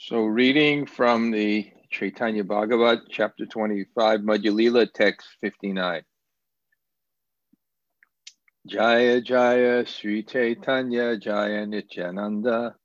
[0.00, 6.02] So, reading from the Chaitanya Bhagavat, chapter 25, Madhya Lila, text 59.
[8.64, 12.76] Jaya Jaya Sri Chaitanya Jaya Nityananda.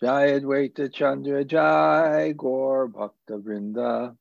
[0.00, 4.16] Jaya Dvaita Chandra Jaya Gaur Bhakta Vrinda.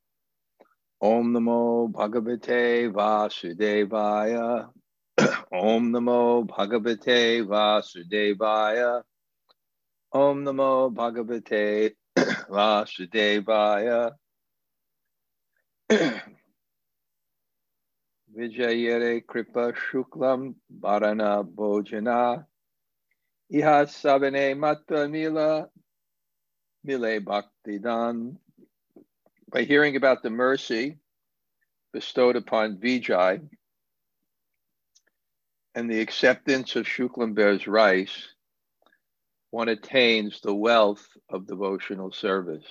[0.99, 4.67] Om Namo Bhagavate Vasudevaya.
[5.53, 9.01] Om Namo Bhagavate Vasudevaya.
[10.11, 11.93] Om Namo Bhagavate
[12.51, 14.11] Vasudevaya
[18.37, 22.45] Vijayere Kripa Shuklam Bharana Bhojana
[23.53, 25.69] Iha Sabane Mata Mila
[26.83, 28.37] Mile Bhaktidan.
[29.49, 30.97] By hearing about the mercy
[31.93, 33.41] bestowed upon Vijay
[35.73, 38.30] and the acceptance of Shuklambar's rice,
[39.51, 42.65] one attains the wealth of devotional service.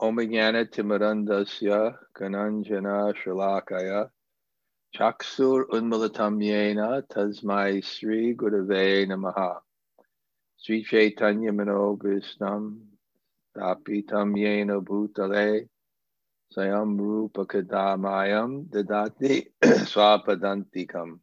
[0.00, 4.10] Omajnana Timarandasya Kananjana Shalakaya
[4.96, 9.58] Chaksur Unmalatam Yena Tasmai Sri Gurave Namaha
[10.56, 12.80] Sri Chaitanya Manobhisnam
[13.56, 15.68] Tapitam Yena Bhutale
[16.56, 21.20] Sayam Rupa Kadamayam Dadati Swapadantikam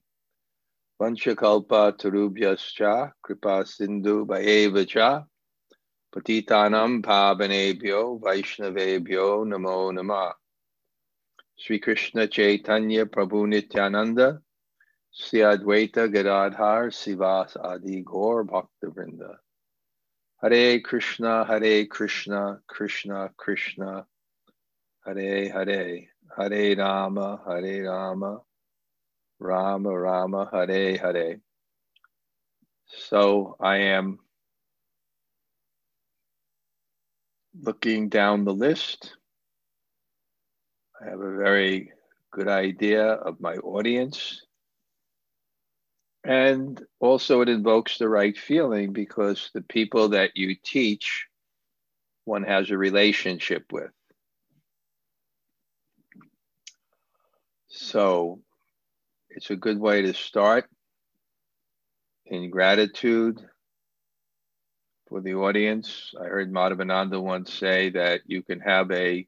[0.99, 5.25] Vanchakalpa Tarubhyascha Kripa Sindhu Bhayevacha
[6.11, 10.33] Patitanam Pavanebhyo Vaishnavebhyo Namo Nama
[11.55, 14.41] Sri Krishna Chaitanya Prabhu Nityananda
[15.11, 19.35] Sri Advaita Gadadhar Srivas Adi Gaur Bhakta Vrinda
[20.41, 24.07] Hare Krishna Hare Krishna Krishna Krishna.
[25.05, 28.41] Hare Hare Hare Rama Hare Rama
[29.39, 31.39] Rama Rama Hare Hare
[32.89, 34.19] so I am
[37.59, 39.15] looking down the list,
[41.01, 41.91] I have a very
[42.31, 44.41] good idea of my audience.
[46.23, 51.27] And also, it invokes the right feeling because the people that you teach,
[52.25, 53.91] one has a relationship with.
[57.67, 58.41] So,
[59.37, 60.65] it's a good way to start
[62.25, 63.39] in gratitude
[65.07, 66.11] for the audience.
[66.19, 69.27] I heard Madhavananda once say that you can have a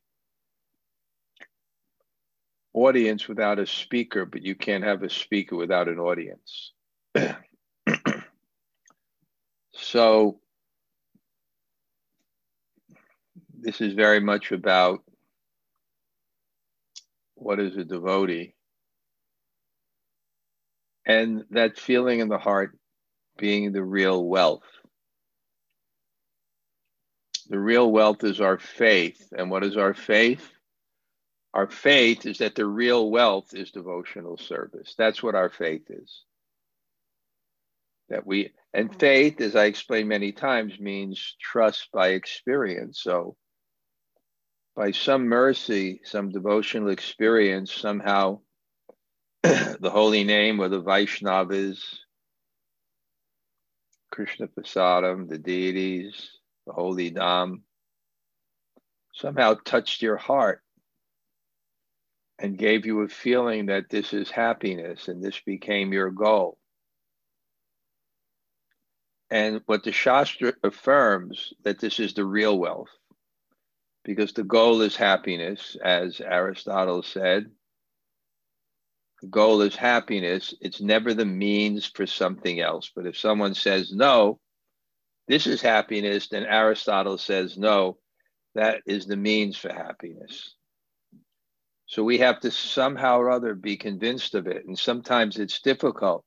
[2.73, 6.71] audience without a speaker, but you can't have a speaker without an audience.
[9.75, 10.39] so
[13.59, 15.03] this is very much about
[17.35, 18.55] what is a devotee
[21.09, 22.77] and that feeling in the heart
[23.37, 24.63] being the real wealth
[27.49, 29.27] the real wealth is our faith.
[29.35, 30.47] And what is our faith?
[31.55, 34.93] Our faith is that the real wealth is devotional service.
[34.97, 36.23] That's what our faith is.
[38.09, 43.01] That we, and faith, as I explained many times, means trust by experience.
[43.01, 43.35] So,
[44.75, 48.41] by some mercy, some devotional experience, somehow
[49.43, 51.79] the holy name or the Vaishnavas,
[54.11, 56.31] Krishna Prasadam, the deities,
[56.67, 57.61] the holy Dham,
[59.13, 60.61] somehow touched your heart
[62.37, 66.57] and gave you a feeling that this is happiness and this became your goal.
[69.29, 72.89] And what the Shastra affirms that this is the real wealth,
[74.03, 77.51] because the goal is happiness, as Aristotle said.
[79.29, 80.53] Goal is happiness.
[80.61, 82.91] It's never the means for something else.
[82.95, 84.39] But if someone says no,
[85.27, 87.97] this is happiness, then Aristotle says, no,
[88.55, 90.55] that is the means for happiness.
[91.85, 94.65] So we have to somehow or other be convinced of it.
[94.65, 96.23] And sometimes it's difficult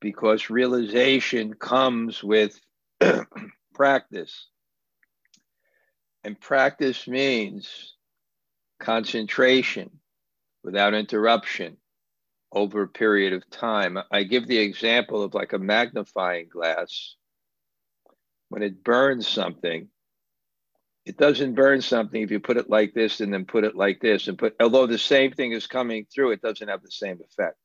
[0.00, 2.60] because realization comes with
[3.74, 4.48] practice.
[6.22, 7.96] And practice means
[8.78, 9.99] concentration
[10.62, 11.76] without interruption
[12.52, 13.98] over a period of time.
[14.10, 17.14] I give the example of like a magnifying glass
[18.50, 19.88] when it burns something,
[21.06, 24.00] it doesn't burn something if you put it like this and then put it like
[24.00, 27.20] this and put, although the same thing is coming through, it doesn't have the same
[27.24, 27.56] effect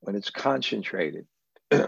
[0.00, 1.26] when it's concentrated.
[1.72, 1.86] so,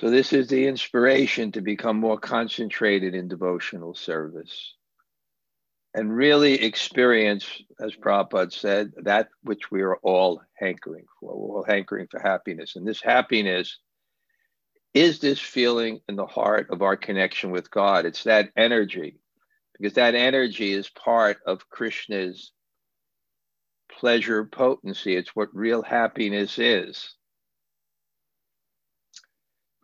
[0.00, 4.74] this is the inspiration to become more concentrated in devotional service
[5.94, 7.46] and really experience,
[7.80, 11.36] as Prabhupada said, that which we are all hankering for.
[11.36, 12.74] We're all hankering for happiness.
[12.74, 13.78] And this happiness
[14.92, 18.06] is this feeling in the heart of our connection with God?
[18.06, 19.18] It's that energy,
[19.78, 22.52] because that energy is part of Krishna's
[23.90, 25.16] pleasure potency.
[25.16, 27.14] It's what real happiness is.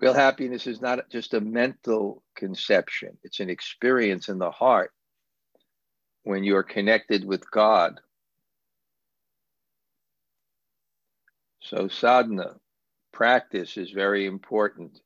[0.01, 4.93] Real happiness is not just a mental conception, it's an experience in the heart
[6.25, 8.01] when you're connected with God.
[11.63, 12.57] So, sadhana,
[13.13, 15.01] practice is very important.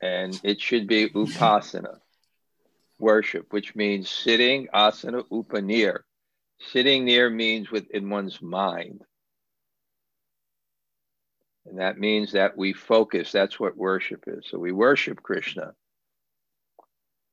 [0.00, 1.98] And it should be upasana,
[2.98, 6.00] worship, which means sitting, asana, upanir.
[6.72, 9.02] Sitting near means within one's mind.
[11.66, 13.32] And that means that we focus.
[13.32, 14.46] That's what worship is.
[14.50, 15.74] So we worship Krishna.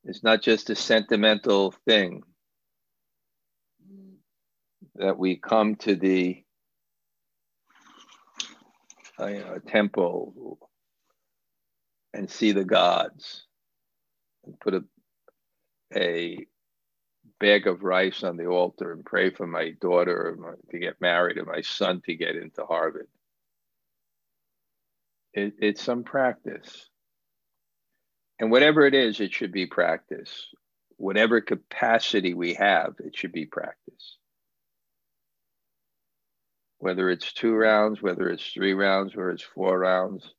[0.07, 2.23] It's not just a sentimental thing
[4.95, 6.43] that we come to the
[9.19, 10.57] uh, you know, temple
[12.13, 13.45] and see the gods
[14.45, 14.83] and put a,
[15.93, 16.47] a
[17.41, 20.37] bag of rice on the altar and pray for my daughter
[20.71, 23.09] to get married and my son to get into Harvard.
[25.33, 26.89] It, it's some practice.
[28.39, 30.47] And whatever it is, it should be practice.
[30.97, 34.17] Whatever capacity we have, it should be practice
[36.79, 40.33] whether it's two rounds, whether it's three rounds, whether it's four rounds,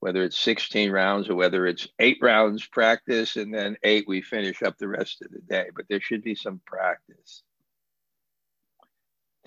[0.00, 4.62] whether it's 16 rounds, or whether it's eight rounds practice and then eight we finish
[4.62, 5.66] up the rest of the day.
[5.74, 7.42] But there should be some practice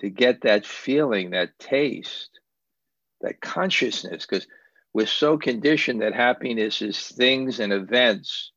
[0.00, 2.40] to get that feeling, that taste,
[3.20, 4.46] that consciousness, because
[4.96, 8.50] we're so conditioned that happiness is things and events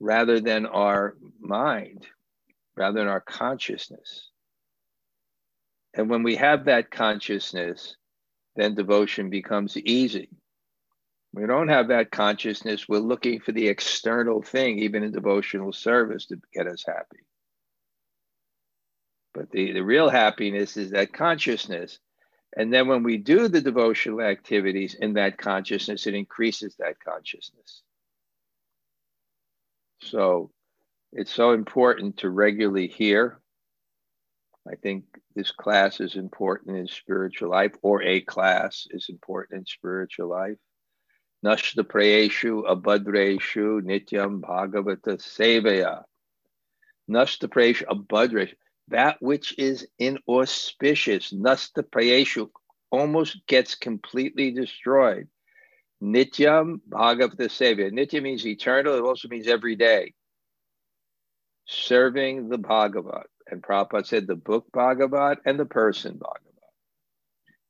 [0.00, 2.06] rather than our mind,
[2.78, 4.30] rather than our consciousness.
[5.92, 7.94] And when we have that consciousness,
[8.56, 10.30] then devotion becomes easy.
[11.34, 16.24] We don't have that consciousness, we're looking for the external thing, even in devotional service,
[16.28, 17.20] to get us happy.
[19.34, 21.98] But the, the real happiness is that consciousness.
[22.56, 27.82] And then when we do the devotional activities in that consciousness, it increases that consciousness.
[30.02, 30.52] So
[31.12, 33.40] it's so important to regularly hear.
[34.70, 35.04] I think
[35.34, 40.56] this class is important in spiritual life, or a class is important in spiritual life.
[41.44, 46.04] Nashta prayeshu abhadreshu nityam bhagavata sevaya.
[47.10, 48.54] Nashta prayeshu abhadreshu.
[48.88, 52.50] That which is inauspicious, nasta prayeshu,
[52.90, 55.28] almost gets completely destroyed.
[56.02, 57.90] Nityam bhagavata sevaya.
[57.90, 60.12] Nitya means eternal, it also means every day.
[61.66, 63.26] Serving the Bhagavat.
[63.50, 66.42] And Prabhupada said the book Bhagavat and the person Bhagavat.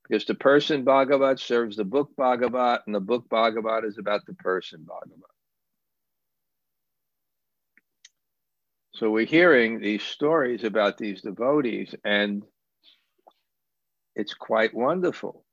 [0.03, 4.35] Because the person Bhagavat serves the book Bhagavat, and the book Bhagavat is about the
[4.35, 5.34] person Bhagavat.
[8.95, 12.45] So we're hearing these stories about these devotees, and
[14.15, 15.45] it's quite wonderful.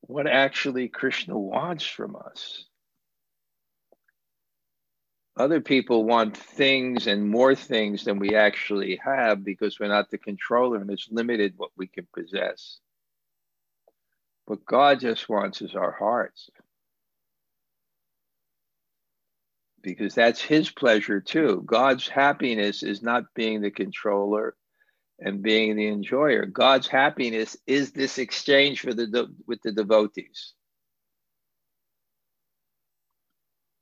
[0.00, 2.64] What actually Krishna wants from us.
[5.36, 10.18] Other people want things and more things than we actually have because we're not the
[10.18, 12.80] controller and it's limited what we can possess.
[14.46, 16.50] What God just wants is our hearts.
[19.82, 21.62] Because that's his pleasure too.
[21.64, 24.54] God's happiness is not being the controller
[25.18, 26.46] and being the enjoyer.
[26.46, 30.54] God's happiness is this exchange for the with the devotees.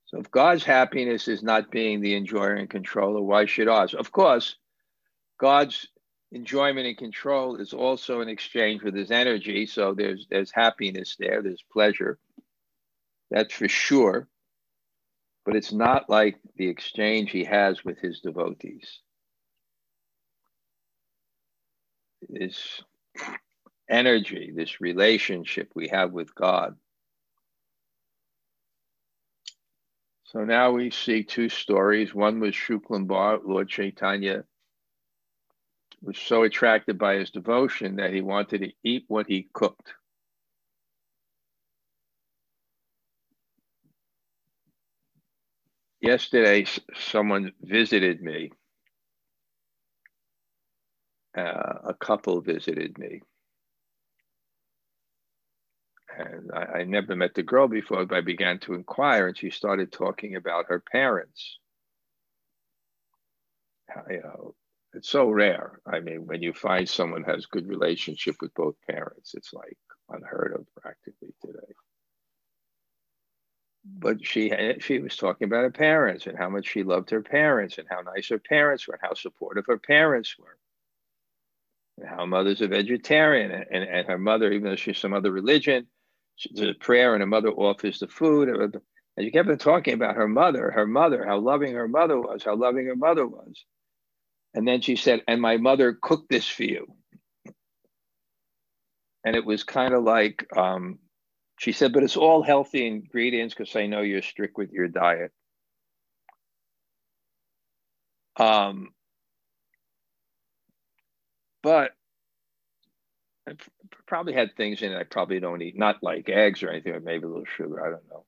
[0.07, 3.93] So if God's happiness is not being the enjoyer and controller, why should ours?
[3.93, 4.57] Of course,
[5.38, 5.87] God's
[6.33, 9.67] enjoyment and control is also an exchange with his energy.
[9.67, 12.19] So there's there's happiness there, there's pleasure.
[13.31, 14.28] That's for sure.
[15.49, 19.00] But it's not like the exchange he has with his devotees.
[22.28, 22.83] This
[23.88, 26.76] energy, this relationship we have with God
[30.33, 32.14] So now we see two stories.
[32.14, 34.45] One was Shuklambar, Lord Chaitanya
[36.02, 39.95] was so attracted by his devotion that he wanted to eat what he cooked.
[46.00, 48.52] Yesterday, someone visited me.
[51.37, 53.21] Uh, a couple visited me
[56.19, 59.50] and I, I, never met the girl before, but I began to inquire, and she
[59.50, 61.59] started talking about her parents.
[64.11, 64.55] You know,
[64.95, 65.81] it's so rare.
[65.87, 69.76] I mean, when you find someone has good relationship with both parents, it's like
[70.11, 71.73] unheard of practically today.
[73.85, 77.79] But she she was talking about her parents and how much she loved her parents
[77.79, 80.57] and how nice her parents were and how supportive her parents were.
[81.99, 85.31] And how mother's a vegetarian and, and, and her mother even though she's some other
[85.31, 85.87] religion
[86.53, 88.49] there's a prayer and her mother offers the food.
[88.49, 88.81] And
[89.19, 92.57] she kept on talking about her mother her mother how loving her mother was how
[92.57, 93.65] loving her mother was.
[94.55, 96.87] And then she said and my mother cooked this for you.
[99.25, 100.99] And it was kind of like um,
[101.59, 105.33] she said, but it's all healthy ingredients because I know you're strict with your diet.
[108.37, 108.91] Um,
[111.62, 111.91] but
[113.49, 113.53] I
[114.07, 117.00] probably had things in it I probably don't eat, not like eggs or anything, or
[117.00, 118.25] maybe a little sugar, I don't know.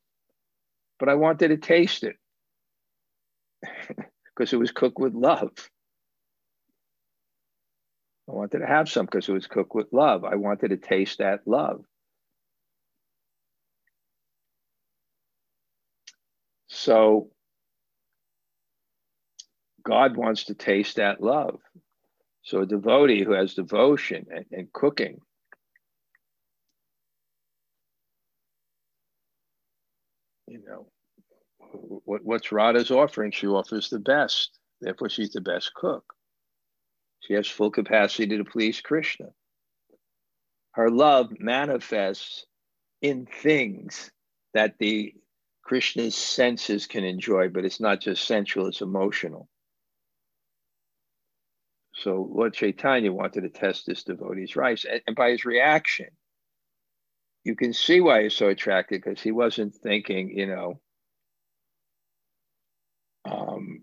[0.99, 2.17] But I wanted to taste it
[4.35, 5.53] because it was cooked with love.
[8.29, 10.25] I wanted to have some because it was cooked with love.
[10.25, 11.85] I wanted to taste that love.
[16.71, 17.31] So
[19.85, 21.61] God wants to taste that love.
[22.43, 25.21] So a devotee who has devotion and, and cooking
[30.51, 30.87] you know
[32.05, 33.31] what, what's Radha's offering?
[33.31, 34.59] She offers the best.
[34.81, 36.05] Therefore, she's the best cook.
[37.21, 39.27] She has full capacity to please Krishna.
[40.73, 42.47] Her love manifests
[43.01, 44.11] in things
[44.55, 45.15] that the
[45.71, 49.49] Krishna's senses can enjoy, but it's not just sensual, it's emotional.
[51.95, 54.85] So Lord Chaitanya wanted to test this devotee's rights.
[54.85, 56.09] And, and by his reaction,
[57.45, 60.81] you can see why he's so attracted because he wasn't thinking, you know,
[63.25, 63.83] um,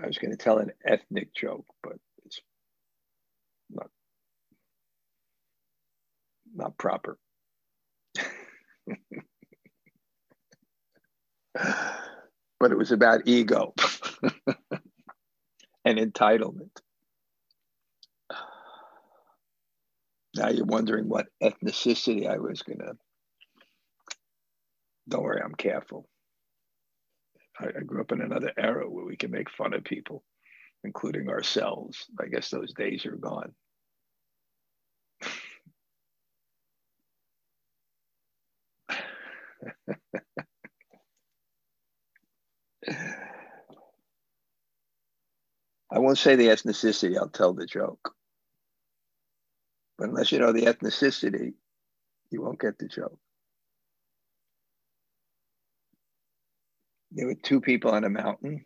[0.00, 1.96] I was going to tell an ethnic joke, but
[2.26, 2.40] it's
[3.70, 3.90] not
[6.54, 7.18] not proper.
[11.54, 13.74] but it was about ego
[15.84, 16.70] and entitlement.
[20.36, 22.94] Now you're wondering what ethnicity I was going to.
[25.08, 26.08] Don't worry, I'm careful.
[27.60, 30.24] I, I grew up in another era where we can make fun of people,
[30.82, 32.06] including ourselves.
[32.20, 33.54] I guess those days are gone.
[45.94, 48.12] I won't say the ethnicity, I'll tell the joke.
[49.96, 51.54] But unless you know the ethnicity,
[52.30, 53.16] you won't get the joke.
[57.12, 58.64] There were two people on a mountain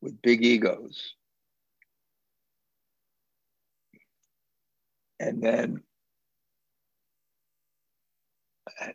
[0.00, 1.14] with big egos.
[5.18, 5.82] And then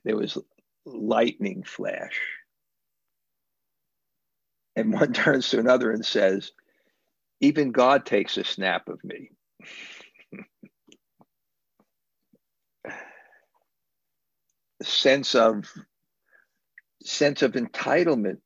[0.06, 0.38] there was
[0.86, 2.18] lightning flash.
[4.82, 6.52] And one turns to another and says,
[7.40, 9.30] Even God takes a snap of me.
[14.82, 15.72] sense of
[17.04, 18.40] sense of entitlement.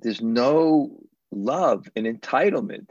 [0.00, 0.98] There's no
[1.30, 2.86] love in entitlement.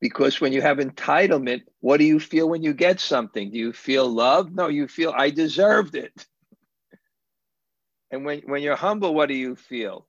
[0.00, 3.50] Because when you have entitlement, what do you feel when you get something?
[3.50, 4.52] Do you feel love?
[4.52, 6.26] No, you feel I deserved it.
[8.12, 10.08] And when, when you're humble, what do you feel?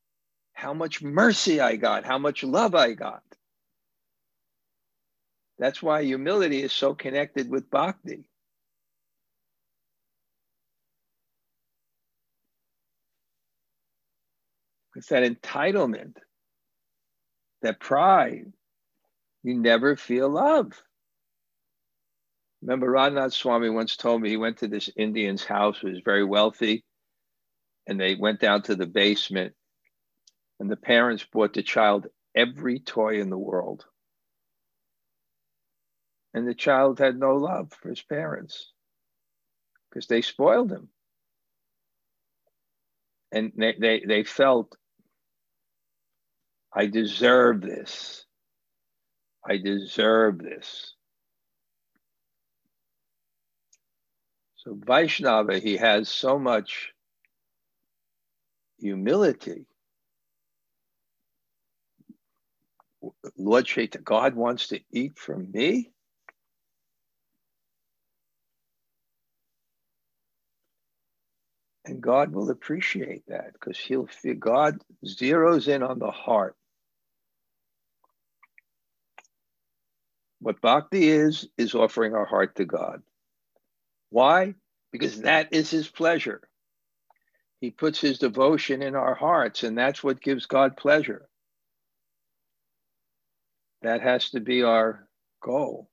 [0.62, 3.24] How much mercy I got, how much love I got.
[5.58, 8.30] That's why humility is so connected with bhakti.
[14.96, 16.18] It's that entitlement,
[17.64, 18.54] that pride.
[19.42, 20.80] You never feel love.
[22.62, 26.24] Remember, Radhanath Swami once told me he went to this Indian's house who was very
[26.24, 26.84] wealthy,
[27.88, 29.56] and they went down to the basement,
[30.62, 33.84] and the parents bought the child every toy in the world.
[36.36, 38.72] And the child had no love for his parents
[39.90, 40.90] because they spoiled him.
[43.32, 44.78] And they, they, they felt
[46.72, 48.24] I deserve this.
[49.44, 50.94] I deserve this.
[54.58, 56.94] So Vaishnava, he has so much
[58.78, 59.66] humility.
[63.38, 65.92] Lord Chaitanya, God wants to eat from me.
[71.86, 76.56] And God will appreciate that because he'll feel God zeroes in on the heart.
[80.40, 83.02] What bhakti is, is offering our heart to God.
[84.10, 84.56] Why?
[84.92, 86.42] Because that is his pleasure.
[87.62, 91.28] He puts his devotion in our hearts, and that's what gives God pleasure.
[93.82, 95.08] That has to be our
[95.42, 95.90] goal.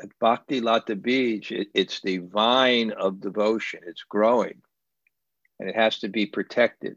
[0.00, 3.80] At Bhakti Lata Bij, it, it's the vine of devotion.
[3.86, 4.62] It's growing,
[5.58, 6.96] and it has to be protected.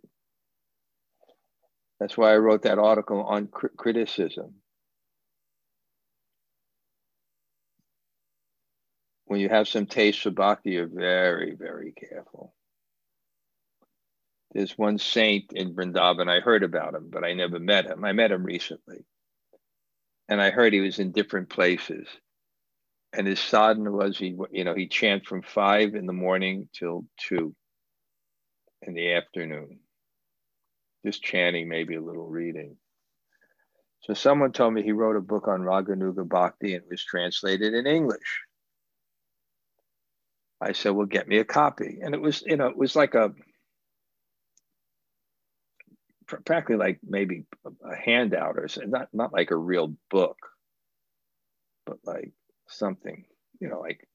[1.99, 4.55] That's why I wrote that article on cr- criticism.
[9.25, 12.53] When you have some taste for bhakti, you're very, very careful.
[14.53, 16.29] There's one saint in Vrindavan.
[16.29, 18.03] I heard about him, but I never met him.
[18.03, 19.05] I met him recently.
[20.27, 22.07] And I heard he was in different places.
[23.13, 27.05] And his sadhana was he, you know, he chant from five in the morning till
[27.17, 27.55] two
[28.81, 29.79] in the afternoon
[31.05, 32.77] just chanting, maybe a little reading.
[34.01, 37.73] So someone told me he wrote a book on Raganuga Bhakti and it was translated
[37.73, 38.41] in English.
[40.59, 41.99] I said, well, get me a copy.
[42.01, 43.31] And it was, you know, it was like a,
[46.45, 50.37] practically like maybe a handout or not, not like a real book,
[51.85, 52.31] but like
[52.67, 53.25] something,
[53.59, 54.07] you know, like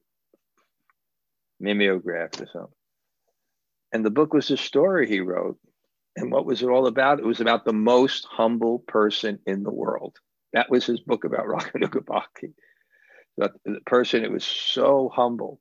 [1.60, 2.72] mimeographed or something.
[3.92, 5.58] And the book was a story he wrote
[6.16, 7.18] and what was it all about?
[7.18, 10.16] It was about the most humble person in the world.
[10.54, 11.46] That was his book about.
[13.38, 15.60] The, the person it was so humble,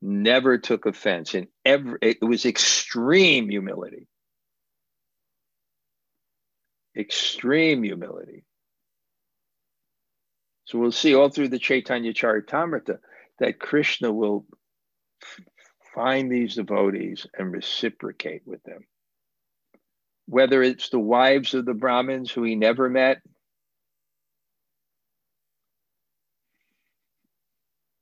[0.00, 4.06] never took offense, and every it was extreme humility.
[6.96, 8.44] Extreme humility.
[10.64, 12.98] So we'll see all through the Chaitanya Charitamrita
[13.38, 14.46] that Krishna will
[15.94, 18.84] find these devotees and reciprocate with them
[20.30, 23.20] whether it's the wives of the Brahmins who he never met,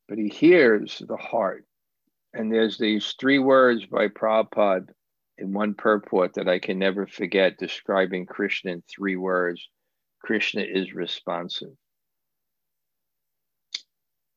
[0.06, 1.64] but he hears the heart.
[2.34, 4.88] And there's these three words by Prabhupada
[5.38, 9.66] in one purport that I can never forget, describing Krishna in three words
[10.20, 11.72] Krishna is responsive.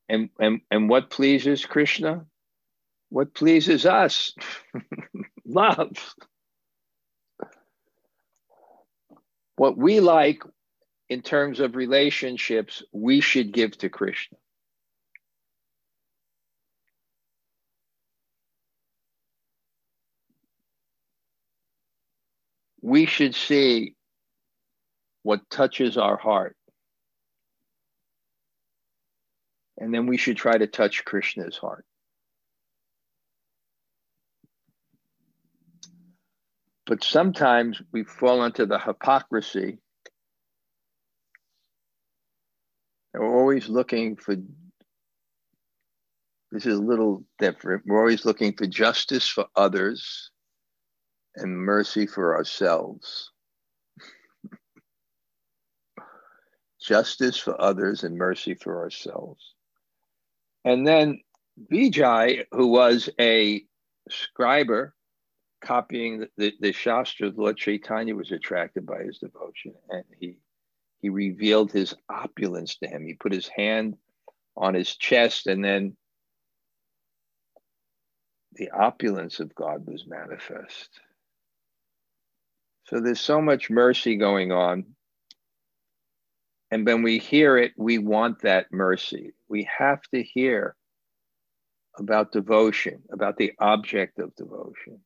[0.08, 2.26] And, and, and what pleases Krishna?
[3.10, 4.34] What pleases us?
[5.46, 5.92] Love.
[9.62, 10.42] what we like
[11.08, 14.40] in terms of relationships, we should give to Krishna.
[22.82, 23.96] We should see
[25.24, 26.56] what touches our heart.
[29.78, 31.86] And then we should try to touch Krishna's heart.
[36.86, 39.80] But sometimes we fall into the hypocrisy.
[43.14, 44.36] we're always looking for,
[46.52, 47.84] this is a little different.
[47.86, 50.32] We're always looking for justice for others
[51.36, 53.32] and mercy for ourselves.
[56.82, 59.54] justice for others and mercy for ourselves.
[60.66, 61.22] And then
[61.72, 63.64] Vijay, who was a
[64.10, 64.92] scriber,
[65.62, 70.38] copying the, the, the Shastra, Lord Chaitanya was attracted by his devotion and he
[71.02, 73.06] he revealed his opulence to him.
[73.06, 73.98] He put his hand
[74.56, 75.98] on his chest and then
[78.54, 80.90] the opulence of God was manifest.
[82.86, 84.86] So there's so much mercy going on.
[86.72, 89.34] And when we hear it, we want that mercy.
[89.50, 90.76] We have to hear
[91.98, 95.02] about devotion, about the object of devotion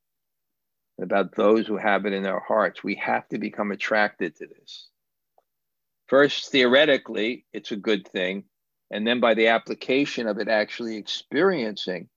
[1.01, 2.83] about those who have it in their hearts.
[2.83, 4.87] We have to become attracted to this.
[6.07, 8.45] First, theoretically, it's a good thing.
[8.91, 12.07] And then by the application of it, actually experiencing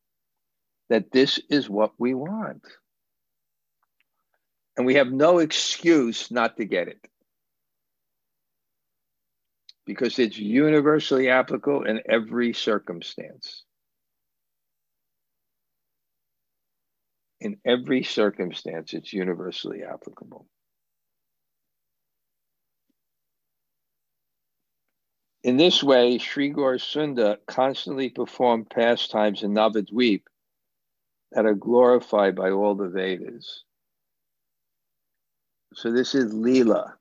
[0.90, 2.62] that this is what we want.
[4.78, 7.06] And we have no excuse not to get it
[9.84, 13.64] because it's universally applicable in every circumstance.
[17.40, 20.46] in every circumstance, it's universally applicable.
[25.44, 30.22] In this way, Sri Sunda constantly performed pastimes in Navadvip
[31.32, 33.62] that are glorified by all the Vedas.
[35.74, 36.92] So this is Leela.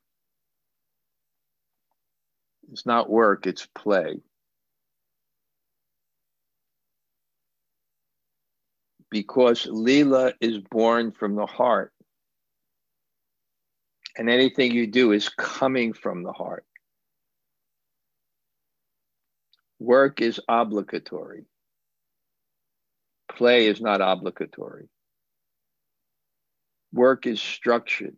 [2.71, 4.19] It's not work, it's play.
[9.09, 11.93] because Leela is born from the heart.
[14.17, 16.65] And anything you do is coming from the heart.
[19.79, 21.45] Work is obligatory.
[23.29, 24.89] Play is not obligatory.
[26.91, 28.17] Work is structured.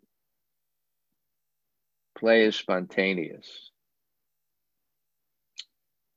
[2.19, 3.71] Play is spontaneous.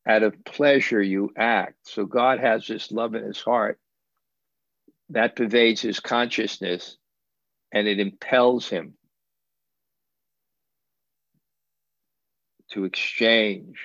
[0.06, 1.76] Out of pleasure, you act.
[1.84, 3.78] So God has this love in his heart
[5.10, 6.96] that pervades his consciousness
[7.72, 8.94] and it impels him
[12.72, 13.78] to exchange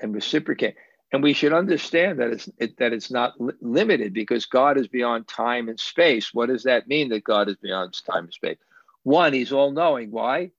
[0.00, 0.76] and reciprocate.
[1.12, 4.88] And we should understand that it's it, that it's not li- limited because God is
[4.88, 6.32] beyond time and space.
[6.32, 8.58] What does that mean that God is beyond time and space?
[9.02, 10.10] One, He's all knowing.
[10.10, 10.50] Why?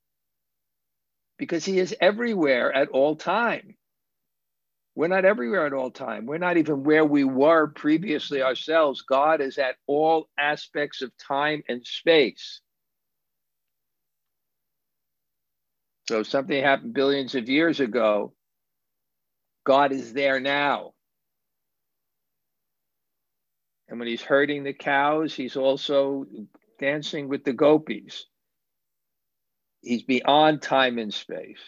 [1.38, 3.76] Because He is everywhere at all time.
[4.96, 6.26] We're not everywhere at all time.
[6.26, 9.04] We're not even where we were previously ourselves.
[9.04, 12.62] God is at all aspects of time and space.
[16.08, 18.34] So if something happened billions of years ago,
[19.66, 20.94] God is there now.
[23.90, 26.26] And when he's herding the cows, he's also
[26.80, 28.26] dancing with the gopis.
[29.88, 31.62] He's beyond time and space.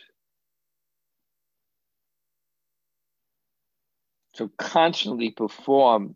[4.35, 6.15] So constantly perform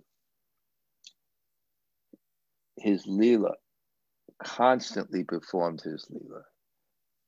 [2.75, 3.53] his lila,
[4.43, 6.41] constantly performed his lila.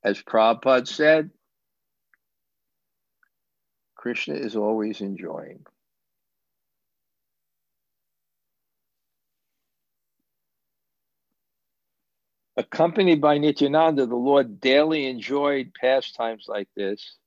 [0.03, 1.29] As Prabhupada said,
[3.95, 5.65] Krishna is always enjoying.
[12.57, 17.17] Accompanied by Nityananda, the Lord daily enjoyed pastimes like this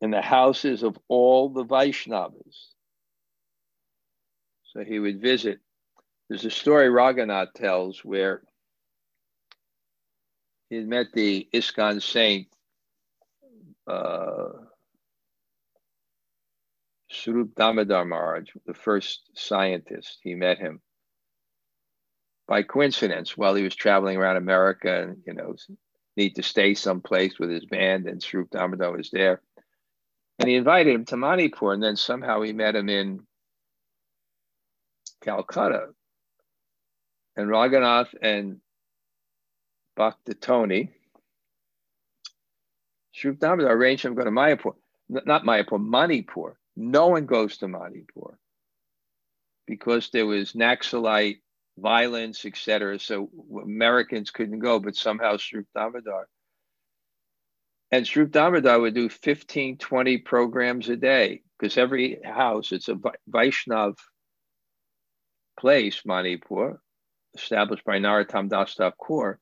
[0.00, 2.68] in the houses of all the Vaishnavas.
[4.72, 5.60] So he would visit.
[6.28, 8.42] There's a story Raghunath tells where
[10.68, 12.48] he had met the ISKCON saint,
[13.86, 14.48] uh,
[17.10, 20.18] Swarup Damodar Maharaj, the first scientist.
[20.22, 20.82] He met him
[22.48, 25.54] by coincidence while he was traveling around America and, you know,
[26.16, 29.42] need to stay someplace with his band, and Swarup Damodar was there.
[30.38, 33.20] And he invited him to Manipur, and then somehow he met him in
[35.22, 35.88] Calcutta.
[37.36, 38.60] And Raghunath and
[39.96, 40.90] Bhakta Tony,
[43.20, 44.74] Damodar arranged him to go to Mayapur,
[45.08, 46.56] not Mayapur, Manipur.
[46.76, 48.38] No one goes to Manipur
[49.66, 51.40] because there was Naxalite
[51.80, 52.98] violence, etc.
[52.98, 53.30] So
[53.62, 56.28] Americans couldn't go, but somehow Swarup Damodar
[57.90, 62.98] and Swarup Damodar would do 15, 20 programs a day because every house, it's a
[63.30, 63.96] Vaishnav
[65.58, 66.80] place, Manipur,
[67.34, 69.40] established by Narottam Das Thakur.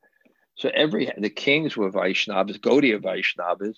[0.55, 3.75] So every the kings were Vaishnavas, Gaudiya Vaishnavas.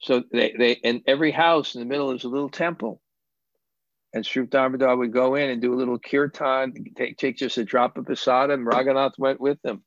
[0.00, 3.00] So they, they in every house in the middle is a little temple.
[4.12, 7.64] And Swarup Damodar would go in and do a little kirtan, take, take just a
[7.64, 9.84] drop of prasada, and Raghunath went with them.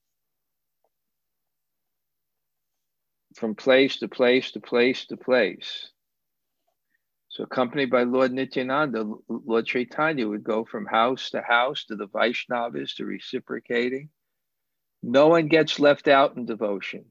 [3.35, 5.89] from place to place to place to place.
[7.29, 12.07] So, accompanied by Lord Nityananda, Lord Chaitanya would go from house to house to the
[12.07, 14.09] Vaishnavas to reciprocating.
[15.01, 17.05] No one gets left out in devotion.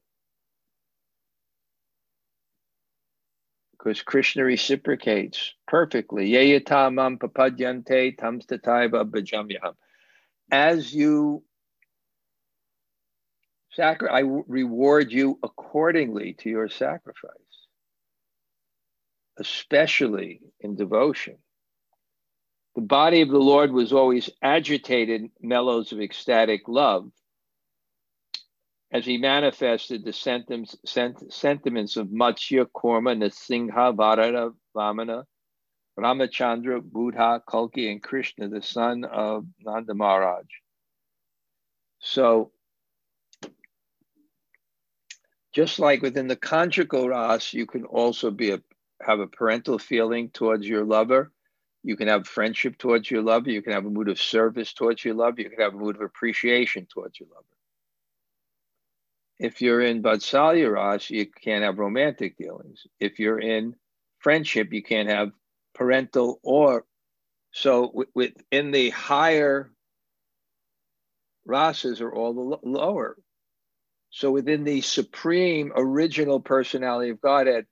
[3.83, 6.31] Because Krishna reciprocates perfectly.
[6.31, 9.75] Yeyatamam papadyante tamstataiva.
[10.53, 11.43] As you
[13.73, 17.33] Sacri- I reward you accordingly to your sacrifice,
[19.39, 21.39] especially in devotion.
[22.75, 27.11] The body of the Lord was always agitated mellows of ecstatic love
[28.93, 35.25] as he manifested the sentiments, sent, sentiments of Matsya, Kurma, Nrisingha, Varaha, Vamana,
[35.99, 40.45] Ramachandra, Buddha, Kalki, and Krishna, the son of Nanda Maharaj.
[42.01, 42.53] So
[45.53, 48.63] just like within the conjugal ras, you can also be a
[49.01, 51.33] have a parental feeling towards your lover.
[51.83, 53.51] You can have friendship towards your lover.
[53.51, 55.41] You can have a mood of service towards your lover.
[55.41, 57.45] You can have a mood of appreciation towards your lover.
[59.39, 62.87] If you're in Vatsalya ras, you can't have romantic dealings.
[63.01, 63.75] If you're in
[64.19, 65.33] friendship, you can't have
[65.75, 66.85] parental or
[67.53, 69.71] so within the higher
[71.47, 73.17] rasas are all the lower
[74.13, 77.67] so within the supreme original personality of Godhead,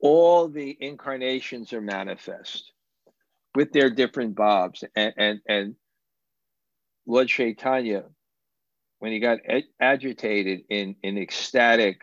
[0.00, 2.72] all the incarnations are manifest
[3.54, 4.82] with their different bhavs.
[4.96, 5.76] And, and, and
[7.06, 8.04] Lord Chaitanya,
[9.02, 12.02] when he got ed- agitated in, in ecstatic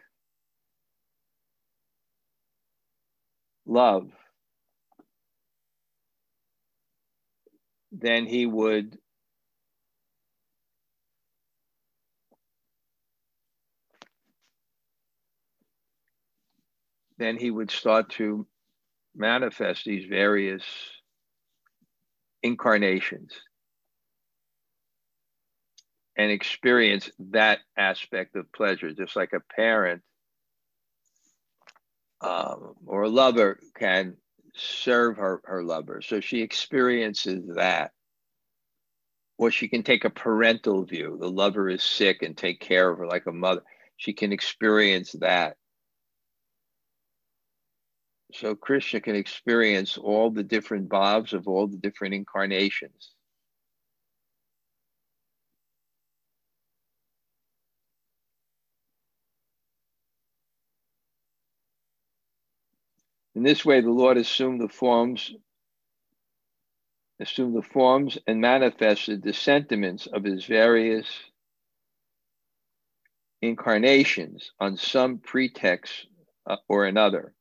[3.66, 4.12] love,
[7.94, 8.98] then he would
[17.18, 18.46] then he would start to
[19.16, 20.66] manifest these various
[22.44, 23.32] incarnations
[26.20, 30.02] and experience that aspect of pleasure, just like a parent
[32.20, 34.18] um, or a lover can
[34.54, 36.02] serve her, her lover.
[36.02, 37.92] So she experiences that.
[39.38, 41.18] Or she can take a parental view.
[41.18, 43.62] The lover is sick and take care of her like a mother.
[43.96, 45.56] She can experience that.
[48.34, 53.14] So Krishna can experience all the different bhavs of all the different incarnations.
[63.40, 65.34] In this way, the Lord assumed the forms,
[67.22, 71.08] assumed the forms and manifested the sentiments of his various
[73.42, 76.06] incarnations on some pretext
[76.46, 77.34] uh, or another.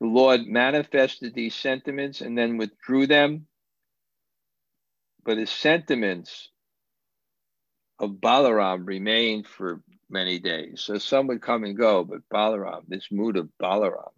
[0.00, 3.46] The Lord manifested these sentiments and then withdrew them,
[5.22, 6.48] but his sentiments
[7.98, 10.80] of Balaram remained for many days.
[10.82, 14.12] So some would come and go, but Balaram, this mood of Balaram,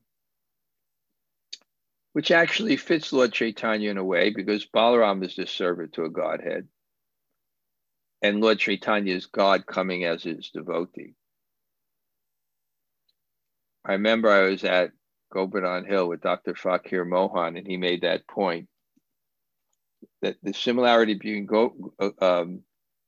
[2.12, 6.10] which actually fits Lord Chaitanya in a way because Balaram is the servant to a
[6.10, 6.68] Godhead.
[8.22, 11.14] And Lord Chaitanya is God coming as his devotee.
[13.84, 14.92] I remember I was at
[15.30, 16.54] Govardhan Hill with Dr.
[16.54, 18.68] Fakir Mohan, and he made that point
[20.22, 22.62] that the similarity between Go, um,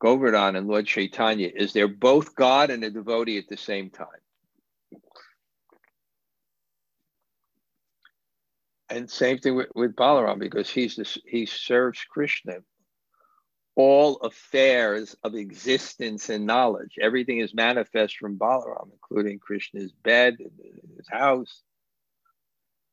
[0.07, 4.07] Govardhan and Lord Chaitanya is they're both God and a devotee at the same time.
[8.89, 12.59] And same thing with, with Balaram because he's this, he serves Krishna.
[13.75, 21.09] All affairs of existence and knowledge, everything is manifest from Balaram, including Krishna's bed, his
[21.11, 21.63] house,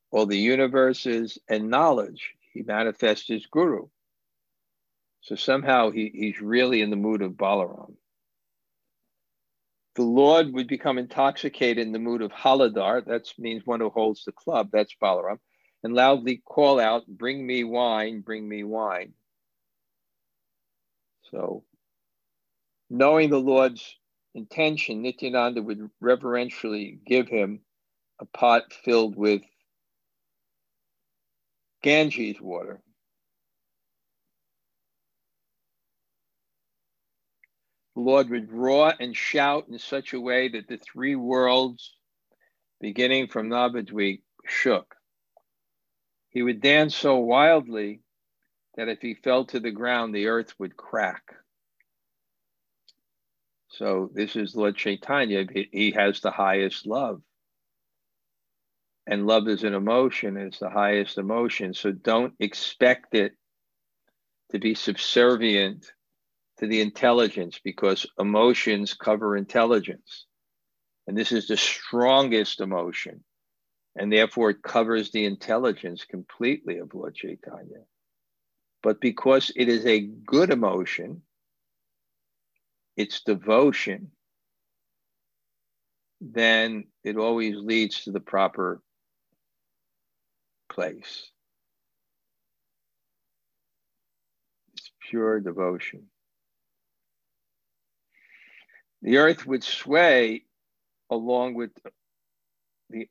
[0.10, 2.34] all the universes and knowledge.
[2.54, 3.89] He manifests his guru.
[5.23, 7.95] So somehow he, he's really in the mood of Balaram.
[9.95, 14.25] The Lord would become intoxicated in the mood of Haladhar, that means one who holds
[14.25, 15.39] the club, that's Balaram,
[15.81, 19.13] and loudly call out, Bring me wine, bring me wine.
[21.31, 21.63] So,
[22.89, 23.95] knowing the Lord's
[24.36, 27.62] intention, Nityananda would reverentially give him
[28.19, 29.43] a pot filled with
[31.81, 32.81] Ganges water.
[37.95, 41.95] The Lord would roar and shout in such a way that the three worlds,
[42.82, 44.95] beginning from Navadvip, shook.
[46.29, 48.01] He would dance so wildly
[48.75, 51.23] that if he fell to the ground, the earth would crack.
[53.69, 55.45] So, this is Lord Chaitanya.
[55.71, 57.21] He has the highest love.
[59.06, 61.73] And love is an emotion, it's the highest emotion.
[61.73, 63.34] So, don't expect it
[64.51, 65.91] to be subservient
[66.63, 70.26] to the intelligence because emotions cover intelligence.
[71.08, 73.21] And this is the strongest emotion.
[73.97, 77.84] And therefore, it covers the intelligence completely of Lord Chaitanya.
[78.82, 81.23] But because it is a good emotion,
[82.95, 84.12] it's devotion,
[86.21, 88.82] then it always leads to the proper
[90.69, 91.30] place.
[94.71, 96.04] It's pure devotion.
[99.03, 100.45] The earth would sway
[101.09, 101.71] along with
[102.89, 103.09] the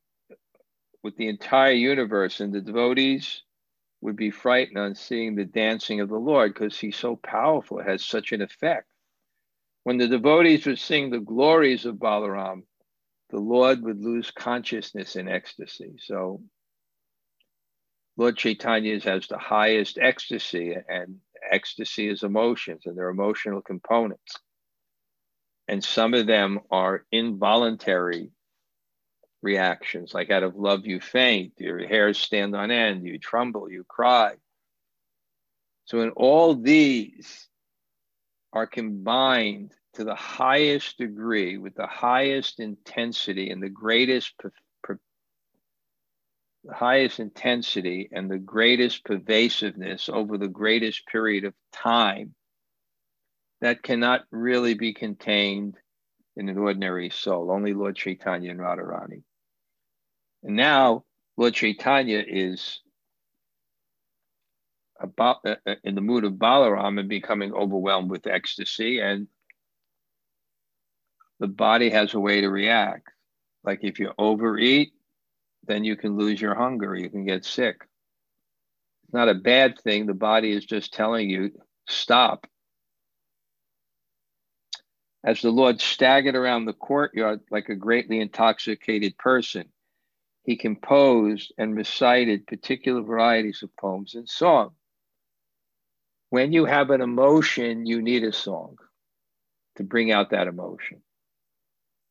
[1.02, 3.42] with the entire universe, and the devotees
[4.00, 7.86] would be frightened on seeing the dancing of the Lord because he's so powerful, it
[7.86, 8.88] has such an effect.
[9.82, 12.62] When the devotees would sing the glories of Balaram,
[13.28, 15.96] the Lord would lose consciousness in ecstasy.
[15.98, 16.42] So
[18.16, 24.38] Lord Chaitanya has the highest ecstasy, and ecstasy is emotions, and they're emotional components
[25.72, 28.30] and some of them are involuntary
[29.40, 33.82] reactions like out of love you faint your hairs stand on end you tremble you
[33.82, 34.34] cry.
[35.86, 37.48] So in all these
[38.52, 44.34] are combined to the highest degree with the highest intensity and the greatest
[46.64, 52.34] the highest intensity and the greatest pervasiveness over the greatest period of time
[53.62, 55.76] that cannot really be contained
[56.36, 59.22] in an ordinary soul, only Lord Chaitanya and Radharani.
[60.42, 61.04] And now
[61.36, 62.80] Lord Chaitanya is
[65.00, 69.28] about uh, uh, in the mood of Balaram and becoming overwhelmed with ecstasy, and
[71.38, 73.08] the body has a way to react.
[73.62, 74.92] Like if you overeat,
[75.68, 77.76] then you can lose your hunger, you can get sick.
[79.04, 80.06] It's not a bad thing.
[80.06, 81.52] The body is just telling you,
[81.88, 82.46] stop.
[85.24, 89.72] As the Lord staggered around the courtyard like a greatly intoxicated person,
[90.44, 94.72] he composed and recited particular varieties of poems and song.
[96.30, 98.78] When you have an emotion, you need a song
[99.76, 101.02] to bring out that emotion.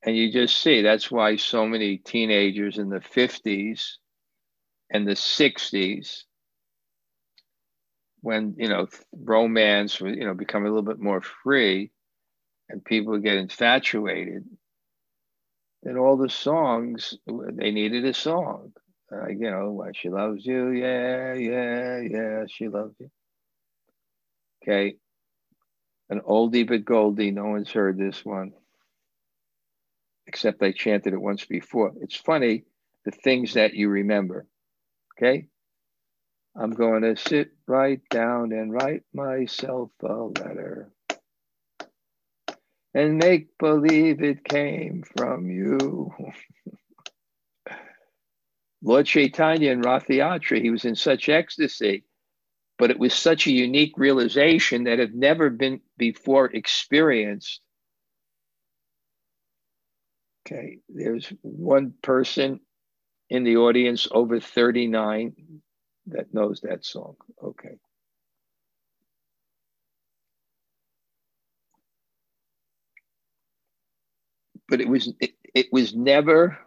[0.04, 3.98] And you just see that's why so many teenagers in the 50s
[4.90, 6.24] and the 60s,
[8.22, 11.92] when, you know, romance, you know, become a little bit more free
[12.72, 14.46] and people get infatuated,
[15.84, 18.74] then all the songs, they needed a song.
[19.12, 23.12] Uh, you know, why she loves you, yeah, yeah, yeah, she loves you.
[24.64, 24.96] Okay.
[26.10, 28.54] An oldie but goldie, no one's heard this one
[30.32, 31.92] except I chanted it once before.
[32.00, 32.64] It's funny,
[33.04, 34.48] the things that you remember.
[35.18, 35.48] Okay?
[36.56, 40.90] I'm going to sit right down and write myself a letter
[42.94, 46.12] and make believe it came from you.
[48.84, 52.04] Lord Chaitanya in Rathayatra, he was in such ecstasy,
[52.80, 57.62] but it was such a unique realization that had never been before experienced
[60.46, 62.60] Okay, there's one person
[63.30, 65.34] in the audience over 39
[66.08, 67.16] that knows that song.
[67.42, 67.78] Okay.
[74.72, 76.58] But it was it, it was never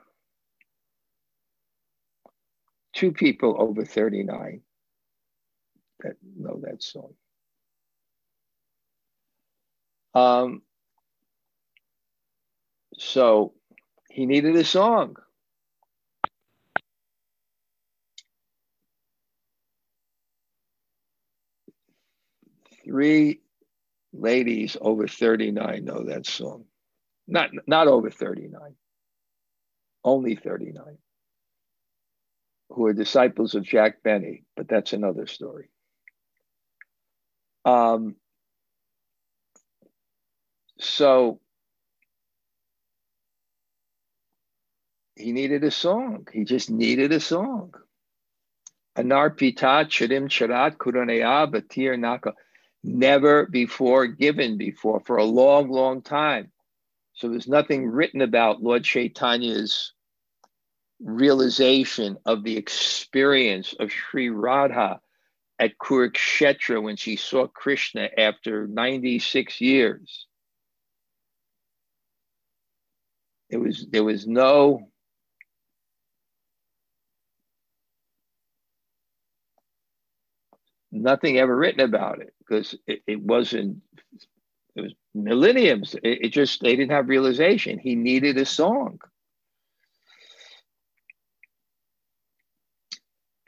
[2.94, 4.60] two people over 39
[6.00, 7.14] that know that song.
[10.14, 10.62] Um,
[12.98, 13.54] so
[14.10, 15.16] he needed a song.
[22.84, 23.40] Three
[24.12, 26.64] ladies over 39 know that song.
[27.26, 28.74] Not, not over 39,
[30.04, 30.98] only 39,
[32.70, 35.70] who are disciples of Jack Benny, but that's another story.
[37.64, 38.16] Um,
[40.78, 41.40] so
[45.16, 46.28] he needed a song.
[46.32, 47.74] He just needed a song.
[48.96, 52.34] Anarpita charim charat kuranaya batir naka.
[52.82, 56.50] Never before given before for a long, long time.
[57.14, 59.92] So there's nothing written about Lord Chaitanya's
[61.00, 65.00] realization of the experience of Sri Radha
[65.58, 70.26] at Kurukshetra when she saw Krishna after 96 years.
[73.50, 74.88] It was there was no
[80.90, 83.82] nothing ever written about it because it, it wasn't
[85.14, 85.94] millenniums.
[86.02, 87.78] It, it, just they didn't have realization.
[87.78, 88.98] He needed a song.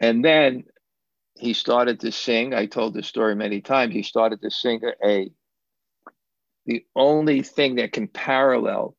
[0.01, 0.65] And then
[1.37, 2.55] he started to sing.
[2.55, 3.95] I told this story many times.
[3.95, 5.31] He started to sing a
[6.67, 8.97] the only thing that can parallel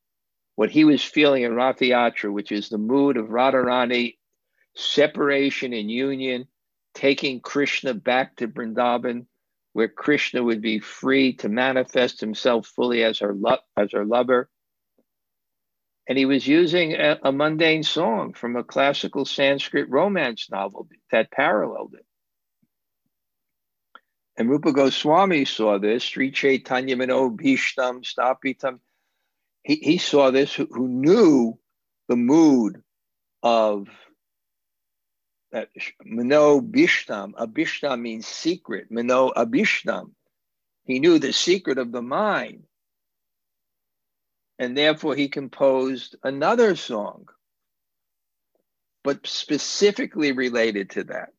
[0.56, 4.18] what he was feeling in Rathayatra, which is the mood of Radharani,
[4.76, 6.48] separation and union,
[6.96, 9.28] taking Krishna back to Vrindavan,
[9.78, 14.50] where Krishna would be free to manifest himself fully as her, lo- as her lover.
[16.10, 21.30] And he was using a, a mundane song from a classical Sanskrit romance novel that
[21.30, 22.08] paralleled it.
[24.36, 28.80] And Rupa Goswami saw this, Sri Chaitanya Mano Bhishtam Stapitam.
[29.62, 31.60] He, he saw this, who, who knew
[32.08, 32.82] the mood
[33.44, 33.90] of
[35.52, 35.70] that
[36.04, 38.88] Mano Bishtam, Abishtam means secret.
[38.90, 40.12] Mano Abishtam.
[40.86, 42.64] He knew the secret of the mind.
[44.60, 47.28] And therefore he composed another song,
[49.04, 51.30] but specifically related to that.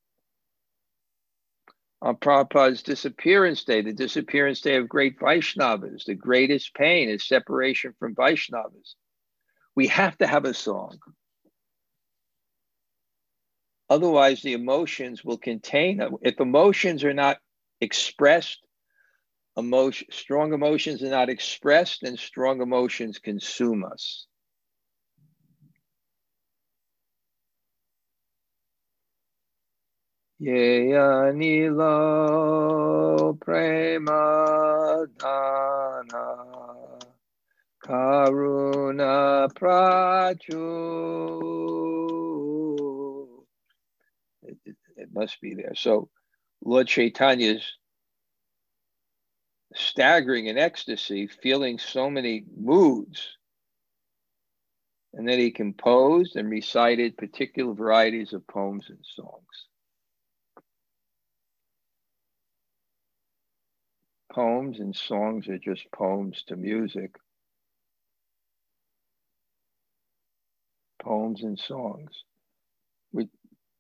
[2.01, 7.93] On Prabhupada's disappearance day, the disappearance day of great Vaishnavas, the greatest pain is separation
[7.99, 8.95] from Vaishnavas.
[9.75, 10.99] We have to have a song.
[13.91, 16.17] Otherwise, the emotions will contain them.
[16.23, 17.39] If emotions are not
[17.81, 18.59] expressed,
[19.57, 24.27] emotion, strong emotions are not expressed, and strong emotions consume us.
[30.39, 31.81] Ye anilo
[33.41, 36.37] prema dana
[37.85, 40.59] karuna Karuna Prachu.
[44.99, 45.75] It, must be there.
[45.75, 46.09] So
[46.65, 47.63] Lord Chaitanya's
[49.75, 53.37] staggering in ecstasy, feeling so many moods.
[55.15, 59.67] And then he composed and recited particular varieties of poems and songs.
[64.33, 67.17] Poems and songs are just poems to music.
[71.03, 72.25] Poems and songs.
[73.13, 73.29] With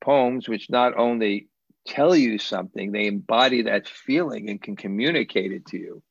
[0.08, 1.48] poems which not only
[1.86, 6.02] tell you something, they embody that feeling and can communicate it to you.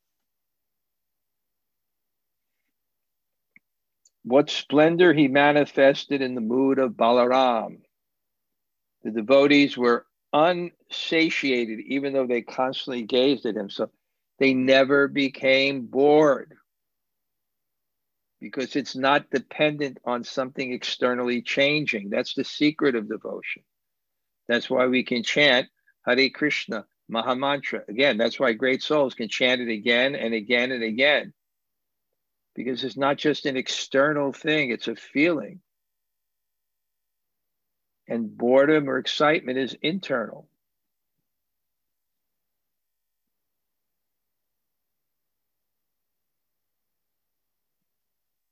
[4.24, 7.80] What splendor he manifested in the mood of Balaram.
[9.04, 13.72] The devotees were unsatiated, even though they constantly gazed at him.
[13.72, 13.90] So
[14.38, 16.54] they never became bored
[18.40, 22.12] because it's not dependent on something externally changing.
[22.12, 23.64] That's the secret of devotion.
[24.48, 25.68] That's why we can chant
[26.06, 27.88] Hare Krishna, Mahamantra.
[27.88, 31.34] Again, that's why great souls can chant it again and again and again.
[32.56, 35.62] Because it's not just an external thing, it's a feeling.
[38.08, 40.48] And boredom or excitement is internal.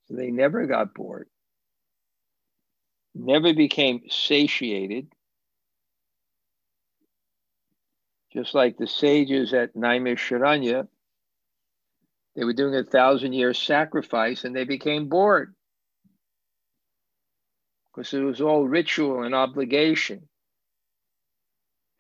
[0.08, 1.28] So they never got bored,
[3.16, 5.15] never became satiated,
[8.36, 10.88] just like the sages at Naimisharanya,
[12.36, 15.56] they were doing a thousand year sacrifice and they became bored
[17.88, 20.28] because it was all ritual and obligation.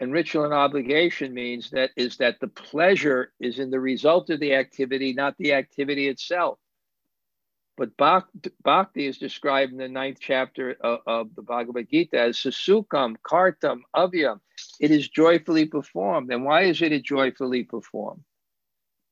[0.02, 4.42] And ritual and obligation means that is that the pleasure is in the result of
[4.42, 6.60] the activity, not the activity itself.
[7.78, 13.16] But bhakti is described in the ninth chapter of, of the Bhagavad Gita as susukham,
[13.22, 14.40] kartam, avyam.
[14.80, 16.32] It is joyfully performed.
[16.32, 18.24] And why is it joyfully performed?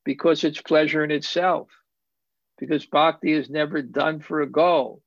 [0.06, 1.70] Because it's pleasure in itself.
[2.58, 5.02] Because bhakti is never done for a goal.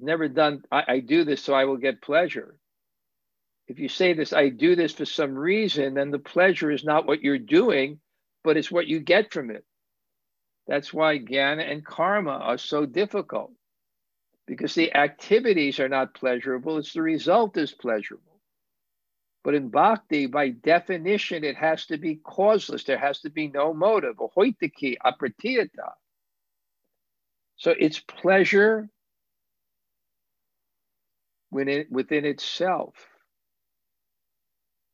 [0.00, 2.58] Never done, I, I do this so I will get pleasure.
[3.68, 7.06] If you say this, I do this for some reason, then the pleasure is not
[7.06, 8.00] what you're doing,
[8.42, 9.64] but it's what you get from it.
[10.66, 13.52] That's why jnana and karma are so difficult
[14.46, 18.40] because the activities are not pleasurable, it's the result is pleasurable.
[19.44, 22.84] But in bhakti, by definition, it has to be causeless.
[22.84, 25.92] There has to be no motive, ahaituki, apratihata.
[27.56, 28.88] So it's pleasure
[31.50, 32.94] within, within itself.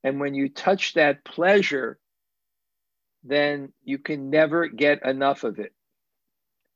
[0.03, 1.99] And when you touch that pleasure,
[3.25, 5.73] then you can never get enough of it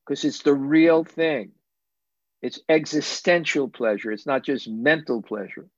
[0.05, 1.53] because it's the real thing.
[2.43, 5.68] It's existential pleasure, it's not just mental pleasure.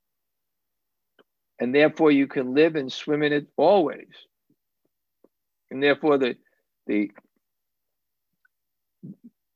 [1.61, 4.09] And therefore, you can live and swim in it always.
[5.71, 6.37] And therefore, the,
[6.87, 7.13] the,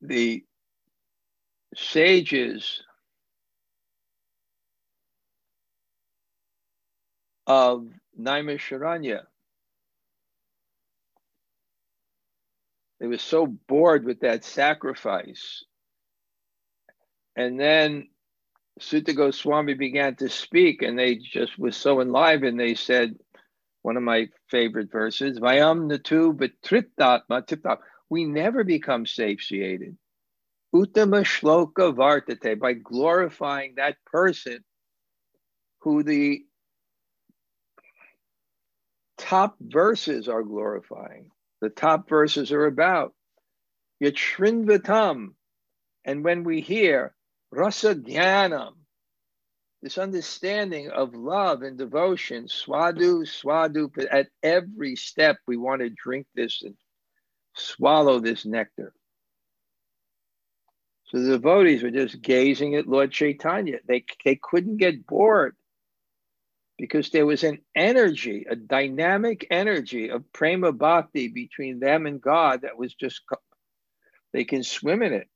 [0.00, 0.44] the
[1.74, 2.82] sages
[7.46, 7.88] of
[8.20, 9.22] Naimisharanya
[13.00, 15.64] They were so bored with that sacrifice.
[17.36, 18.08] And then
[18.80, 22.58] Suta Goswami began to speak, and they just was so enlivened.
[22.58, 23.16] They said,
[23.82, 27.78] one of my favorite verses, Vayam Natu Betriptatma
[28.10, 29.96] We never become satiated.
[30.74, 34.64] Uttama Shloka Vartate, by glorifying that person
[35.80, 36.42] who the
[39.16, 41.30] top verses are glorifying
[41.60, 43.14] the top verses are about.
[44.02, 45.34] Yatrinvatam.
[46.04, 47.14] And when we hear
[47.50, 48.74] rasa jnanam,
[49.82, 56.26] this understanding of love and devotion, swadu, swadu, at every step we want to drink
[56.34, 56.74] this and
[57.54, 58.92] swallow this nectar.
[61.06, 63.78] So the devotees were just gazing at Lord Chaitanya.
[63.86, 65.56] They, they couldn't get bored
[66.78, 72.62] because there was an energy, a dynamic energy of prema bhakti between them and God
[72.62, 73.22] that was just,
[74.32, 75.28] they can swim in it.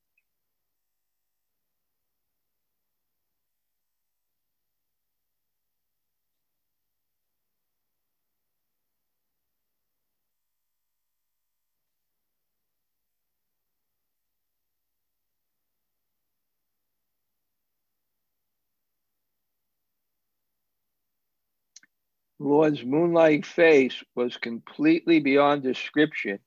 [22.42, 26.40] Lord's moonlight face was completely beyond description.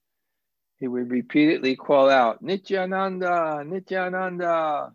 [0.78, 4.94] he would repeatedly call out, Nityananda, Nityananda.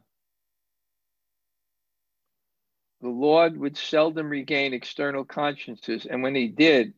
[3.00, 6.92] The Lord would seldom regain external consciousness, and when he did,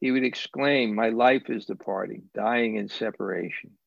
[0.00, 3.78] he would exclaim, My life is departing, dying in separation.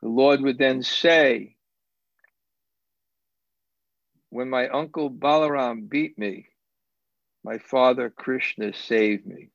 [0.00, 1.56] The Lord would then say,
[4.30, 6.48] When my uncle Balaram beat me,
[7.44, 9.50] my father Krishna saved me.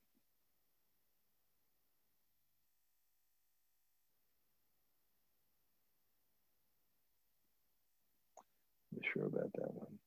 [8.94, 9.98] I'm sure about that one.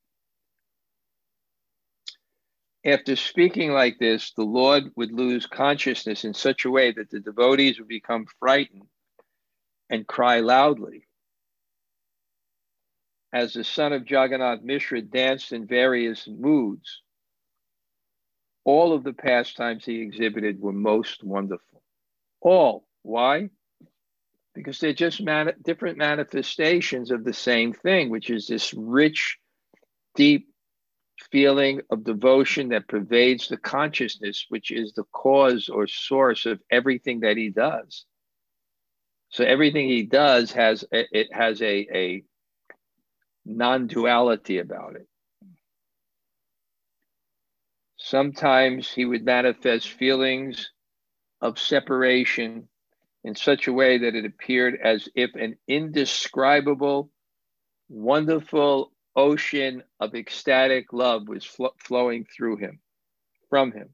[2.84, 7.20] After speaking like this, the Lord would lose consciousness in such a way that the
[7.20, 8.86] devotees would become frightened
[9.88, 11.06] and cry loudly.
[13.32, 17.01] As the son of Jagannath Mishra danced in various moods,
[18.64, 21.82] all of the pastimes he exhibited were most wonderful.
[22.40, 22.86] All.
[23.02, 23.50] Why?
[24.54, 29.38] Because they're just man- different manifestations of the same thing, which is this rich,
[30.14, 30.48] deep
[31.30, 37.20] feeling of devotion that pervades the consciousness, which is the cause or source of everything
[37.20, 38.04] that he does.
[39.30, 42.22] So everything he does has it has a, a
[43.46, 45.08] non-duality about it.
[48.04, 50.72] Sometimes he would manifest feelings
[51.40, 52.68] of separation
[53.22, 57.12] in such a way that it appeared as if an indescribable,
[57.88, 62.80] wonderful ocean of ecstatic love was fl- flowing through him,
[63.48, 63.90] from him.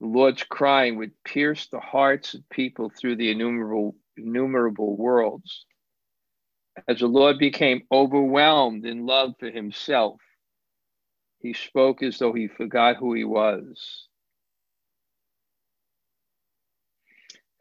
[0.00, 5.66] The Lord's crying would pierce the hearts of people through the innumerable, innumerable worlds.
[6.88, 10.20] As the Lord became overwhelmed in love for himself,
[11.40, 14.06] he spoke as though he forgot who he was.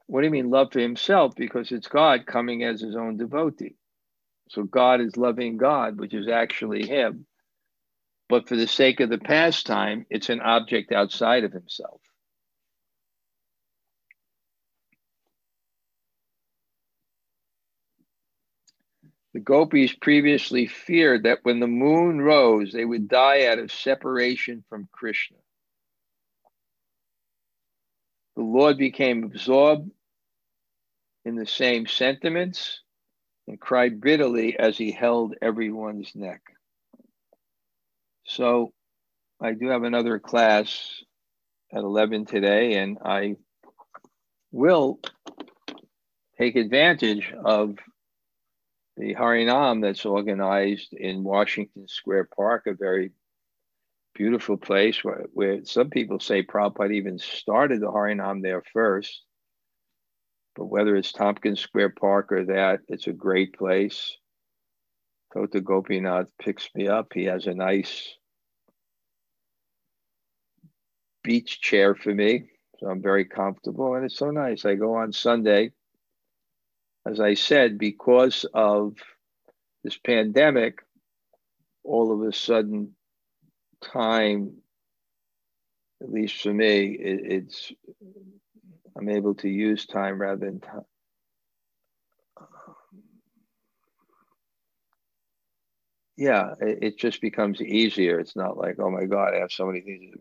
[0.07, 1.33] What do you mean love for himself?
[1.35, 3.75] Because it's God coming as his own devotee.
[4.49, 7.25] So God is loving God, which is actually him.
[8.29, 12.01] But for the sake of the pastime, it's an object outside of himself.
[19.35, 24.63] The gopis previously feared that when the moon rose, they would die out of separation
[24.69, 25.35] from Krishna.
[28.37, 29.91] The Lord became absorbed
[31.25, 32.79] in the same sentiments
[33.45, 36.41] and cried bitterly as he held everyone's neck.
[38.23, 38.71] So
[39.41, 41.03] I do have another class
[41.73, 43.35] at 11 today, and I
[44.53, 45.01] will
[46.37, 47.75] take advantage of
[48.97, 53.11] the Harinam that's organized in Washington Square Park, a very
[54.13, 59.23] beautiful place where, where some people say Prabhupada even started the Harinam there first.
[60.55, 64.17] But whether it's Tompkins Square Park or that, it's a great place.
[65.33, 67.11] Tota Gopinath picks me up.
[67.13, 68.15] He has a nice
[71.23, 72.49] beach chair for me.
[72.79, 74.63] So I'm very comfortable and it's so nice.
[74.63, 75.71] I go on Sunday.
[77.05, 78.95] As I said, because of
[79.83, 80.79] this pandemic,
[81.83, 82.95] all of a sudden,
[83.81, 84.57] time,
[86.01, 87.71] at least for me, it, it's
[88.97, 90.85] I'm able to use time rather than time.
[96.17, 98.19] Yeah, it, it, just becomes easier.
[98.19, 100.15] It's not like, oh my God, I have so many things.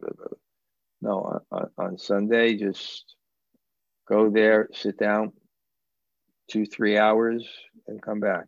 [1.00, 3.14] No, on, on Sunday, just
[4.08, 5.32] go there, sit down,
[6.48, 7.46] two, three hours,
[7.86, 8.46] and come back.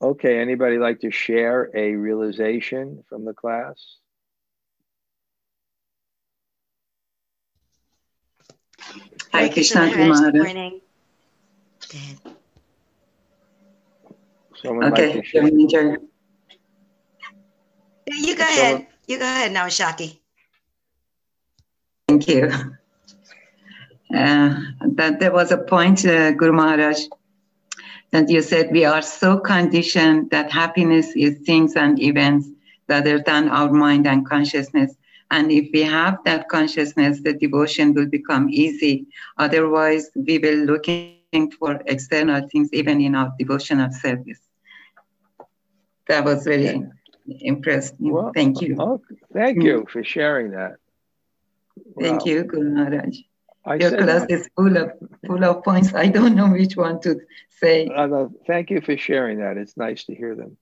[0.00, 3.76] Okay, anybody like to share a realization from the class?
[9.32, 10.80] Hi, Krishna Good morning.
[14.62, 16.08] Someone okay, like you
[18.06, 18.86] You go ahead.
[19.06, 20.18] You go ahead now, Shaki.
[22.08, 22.50] Thank you.
[24.14, 26.98] Uh, that there was a point, uh, Guru Maharaj,
[28.10, 32.48] that you said we are so conditioned that happiness is things and events
[32.88, 34.94] rather than our mind and consciousness.
[35.30, 39.06] And if we have that consciousness, the devotion will become easy.
[39.36, 44.40] Otherwise, we will looking for external things, even in our devotional service.
[46.08, 46.78] That was very yeah.
[47.26, 47.98] impressive.
[48.00, 48.76] Well, thank you.
[48.78, 49.02] Oh,
[49.34, 50.76] thank you for sharing that.
[52.00, 53.18] Thank you, Guru Maharaj.
[53.68, 54.30] I Your class that.
[54.30, 54.92] is full of
[55.26, 55.92] full of points.
[56.04, 57.20] I don't know which one to
[57.60, 57.86] say.
[57.86, 59.58] Uh, thank you for sharing that.
[59.58, 60.56] It's nice to hear them.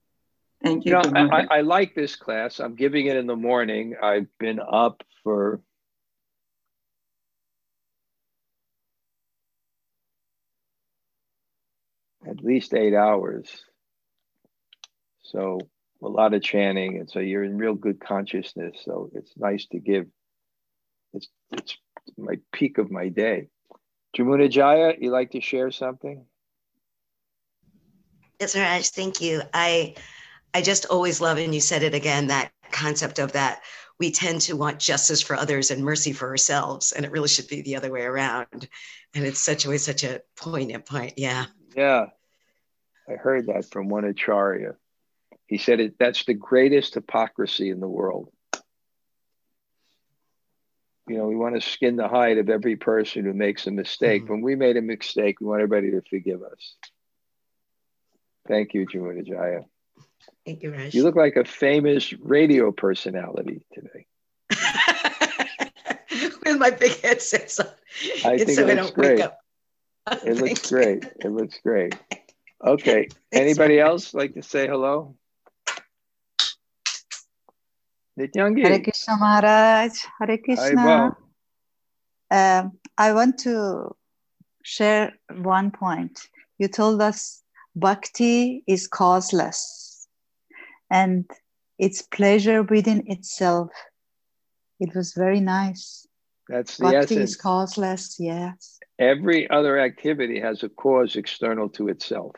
[0.61, 0.91] Thank you.
[0.91, 2.59] you know, I, I, like this class.
[2.59, 3.95] I'm giving it in the morning.
[4.01, 5.61] I've been up for
[12.27, 13.47] at least eight hours.
[15.21, 15.59] So
[16.03, 18.81] a lot of chanting, and so you're in real good consciousness.
[18.83, 20.07] So it's nice to give.
[21.13, 21.77] It's it's
[22.17, 23.49] my peak of my day.
[24.17, 26.25] Jamuna Jaya, you like to share something?
[28.39, 28.89] Yes, Raj.
[28.89, 29.41] Thank you.
[29.53, 29.95] I
[30.53, 33.61] I just always love, and you said it again, that concept of that
[33.99, 37.47] we tend to want justice for others and mercy for ourselves, and it really should
[37.47, 38.67] be the other way around.
[39.13, 41.13] And it's such always such a poignant point.
[41.17, 41.45] Yeah.
[41.75, 42.07] Yeah,
[43.09, 44.75] I heard that from one acharya.
[45.47, 48.29] He said it, that's the greatest hypocrisy in the world.
[51.07, 54.23] You know, we want to skin the hide of every person who makes a mistake.
[54.23, 54.33] Mm-hmm.
[54.33, 56.75] When we made a mistake, we want everybody to forgive us.
[58.47, 59.61] Thank you, Jamuna Jaya.
[60.45, 60.93] Thank you, Raj.
[60.93, 64.05] You look like a famous radio personality today.
[66.45, 67.67] With my big headsets on.
[68.25, 69.21] I it's think so it looks great.
[70.25, 71.05] It looks great.
[71.19, 71.95] It looks great.
[72.65, 73.09] Okay.
[73.31, 75.15] Anybody else like to say hello?
[78.17, 78.63] Nityangi.
[78.63, 79.91] Hare Krishna Maharaj.
[80.19, 81.15] Hare Krishna.
[82.29, 83.95] Um, I want to
[84.63, 86.19] share one point.
[86.57, 87.43] You told us
[87.75, 90.07] bhakti is causeless
[90.89, 91.29] and
[91.77, 93.69] it's pleasure within itself.
[94.79, 96.07] It was very nice.
[96.49, 97.31] That's the bhakti essence.
[97.31, 98.79] is causeless, yes.
[98.97, 102.35] Every other activity has a cause external to itself.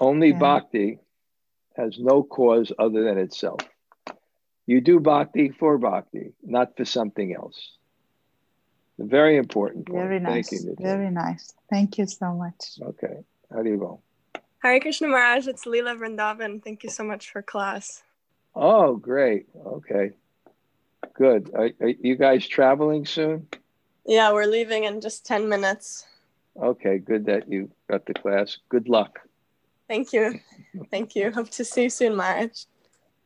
[0.00, 0.98] Only bhakti
[1.80, 3.60] has no cause other than itself.
[4.66, 7.58] You do bhakti for bhakti, not for something else.
[9.00, 9.98] A very important point.
[9.98, 10.50] Very nice.
[10.50, 11.54] Thank you, very nice.
[11.70, 12.78] Thank you so much.
[12.80, 13.16] Okay.
[13.52, 14.00] How do you go?
[14.62, 16.62] Hare Krishna Maharaj, it's Leela Vrindavan.
[16.62, 18.02] Thank you so much for class.
[18.54, 19.46] Oh, great.
[19.66, 20.10] Okay.
[21.14, 21.50] Good.
[21.54, 23.48] Are, are you guys traveling soon?
[24.06, 26.04] Yeah, we're leaving in just 10 minutes.
[26.60, 28.58] Okay, good that you got the class.
[28.68, 29.20] Good luck.
[29.90, 30.38] Thank you.
[30.92, 31.32] Thank you.
[31.32, 32.66] Hope to see you soon, Maharaj.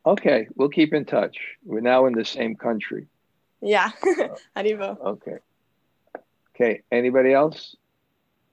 [0.06, 1.36] Okay, we'll keep in touch.
[1.62, 3.06] We're now in the same country.
[3.60, 3.90] Yeah.
[4.56, 4.98] Haribo.
[5.12, 5.36] Okay.
[6.54, 6.80] Okay.
[6.90, 7.76] Anybody else?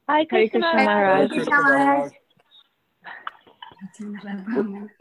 [0.09, 1.31] Hi, Krishna Maharaj.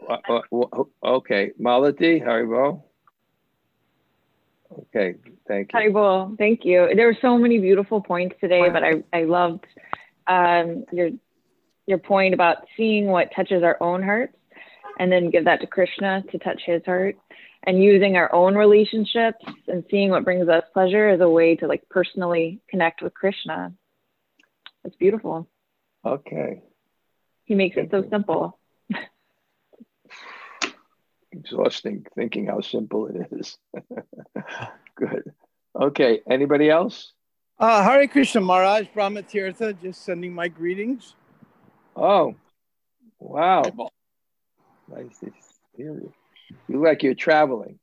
[0.09, 2.81] Uh, uh, okay, Malati, Haribo.
[4.71, 5.15] Okay,
[5.49, 5.79] thank you.
[5.79, 6.89] Haribo, thank you.
[6.95, 9.65] There were so many beautiful points today, but I, I loved
[10.27, 11.09] um, your
[11.91, 14.35] your point about seeing what touches our own hearts
[14.97, 17.17] and then give that to Krishna to touch his heart
[17.63, 21.67] and using our own relationships and seeing what brings us pleasure as a way to
[21.67, 23.73] like personally connect with Krishna.
[24.83, 25.47] It's beautiful.
[26.03, 26.63] Okay.
[27.43, 28.09] He makes Thank it so you.
[28.09, 28.59] simple.
[31.31, 33.57] Exhausting thinking how simple it is.
[34.95, 35.31] Good.
[35.79, 36.21] Okay.
[36.27, 37.11] Anybody else?
[37.59, 41.13] Uh, Hare Krishna Maharaj, Brahma Tirtha, just sending my greetings.
[41.95, 42.35] Oh,
[43.19, 43.63] wow.
[44.89, 45.31] Nice to
[45.75, 46.13] hear you.
[46.67, 47.79] You look like you're traveling.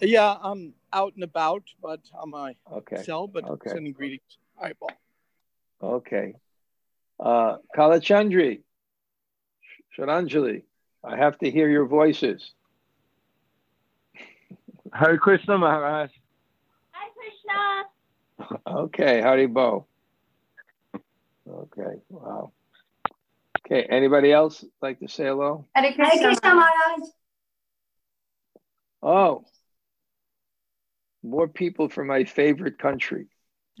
[0.00, 3.02] Yeah, I'm out and about, but on my okay.
[3.02, 3.70] cell, but okay.
[3.70, 4.38] sending greetings.
[4.58, 4.90] All right, Paul.
[5.82, 6.34] Okay.
[7.18, 8.60] Uh, Kalachandri,
[9.98, 10.62] Sharanjali,
[11.02, 12.52] I have to hear your voices.
[14.92, 16.10] Hare Krishna Maharaj.
[16.92, 17.08] Hi
[18.36, 18.60] Krishna.
[18.84, 19.86] okay, Hari Bo.
[21.48, 22.52] Okay, wow.
[23.66, 25.66] Okay, anybody else like to say hello?
[25.74, 27.08] Hare Krishna, Maharaj.
[29.02, 29.44] Oh,
[31.24, 33.26] more people from my favorite country.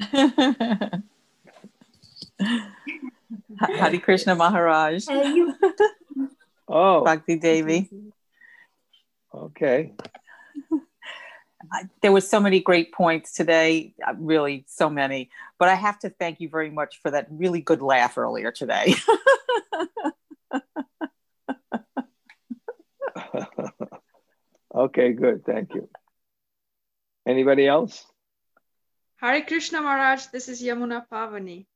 [3.60, 5.04] Hari Krishna Maharaj.
[6.68, 7.88] oh, Bhakti Devi.
[9.32, 9.92] Okay.
[12.02, 15.30] There was so many great points today, uh, really so many.
[15.58, 18.94] But I have to thank you very much for that really good laugh earlier today.
[24.74, 25.44] okay, good.
[25.44, 25.88] Thank you.
[27.26, 28.06] Anybody else?
[29.16, 31.66] Hare Krishna Maharaj, this is Yamuna Pavani.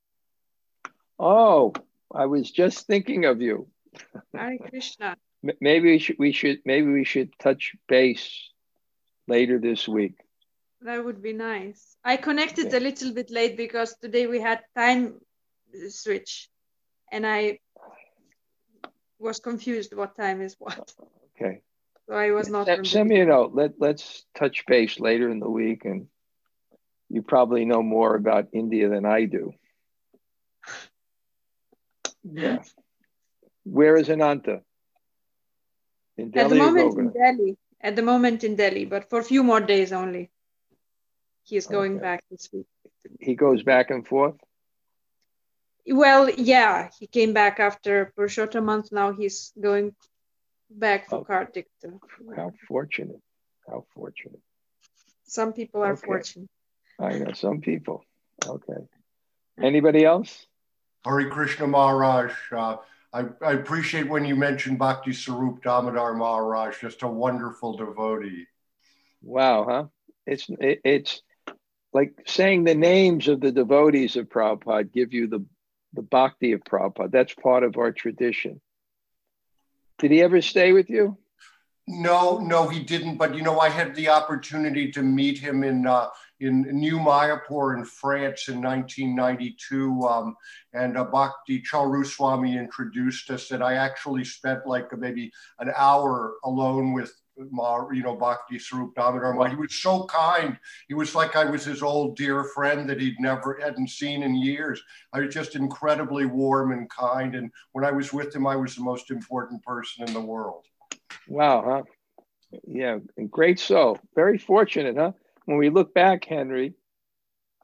[1.17, 1.73] Oh,
[2.13, 3.67] I was just thinking of you.
[4.33, 5.17] Hare Krishna.
[5.61, 8.51] maybe we should, we should maybe we should touch base
[9.27, 10.15] later this week.
[10.81, 11.95] That would be nice.
[12.03, 12.77] I connected okay.
[12.77, 15.19] a little bit late because today we had time
[15.89, 16.49] switch,
[17.11, 17.59] and I
[19.21, 20.93] was confused what time is what.
[21.35, 21.61] Okay.
[22.07, 22.65] So I was not.
[22.65, 23.51] Send, send me a note.
[23.53, 26.07] Let Let's touch base later in the week, and
[27.09, 29.53] you probably know more about India than I do.
[32.23, 32.63] Yeah.
[33.63, 34.61] Where is Ananta?
[36.17, 36.45] In Delhi.
[36.45, 37.57] At the moment in Delhi.
[37.81, 40.29] At the moment in Delhi, but for a few more days only.
[41.43, 42.01] He is going okay.
[42.01, 42.67] back this week.
[43.19, 44.35] He goes back and forth.
[45.87, 48.91] Well, yeah, he came back after Purushottam month.
[48.91, 49.95] Now he's going
[50.69, 51.23] back for oh.
[51.23, 51.67] Kartik.
[52.35, 53.21] How fortunate!
[53.67, 54.41] How fortunate!
[55.25, 56.05] Some people are okay.
[56.05, 56.49] fortunate.
[56.99, 58.03] I know some people.
[58.45, 58.87] Okay.
[59.59, 60.45] Anybody else?
[61.03, 62.33] Hari Krishna Maharaj.
[62.51, 62.77] Uh,
[63.13, 68.45] I, I, appreciate when you mentioned Bhakti Sarup Damodar Maharaj, just a wonderful devotee.
[69.21, 69.85] Wow, huh?
[70.25, 71.21] It's it, it's
[71.93, 75.45] like saying the names of the devotees of Prabhupada give you the
[75.93, 77.11] the bhakti of Prabhupada.
[77.11, 78.61] That's part of our tradition.
[79.99, 81.17] Did he ever stay with you?
[81.87, 83.17] No, no, he didn't.
[83.17, 86.07] But you know, I had the opportunity to meet him in uh,
[86.39, 90.35] in New Mayapur in France in 1992, um,
[90.73, 92.03] and uh, Bhakti Charu
[92.57, 97.13] introduced us, and I actually spent like maybe an hour alone with
[97.93, 99.49] you know, Bhakti Sarup Damodar.
[99.49, 100.57] He was so kind.
[100.87, 104.35] He was like I was his old dear friend that he'd never hadn't seen in
[104.35, 104.81] years.
[105.13, 107.35] I was just incredibly warm and kind.
[107.35, 110.65] And when I was with him, I was the most important person in the world.
[111.27, 112.59] Wow, huh?
[112.65, 113.99] Yeah, great soul.
[114.15, 115.13] Very fortunate, huh?
[115.45, 116.73] When we look back, Henry,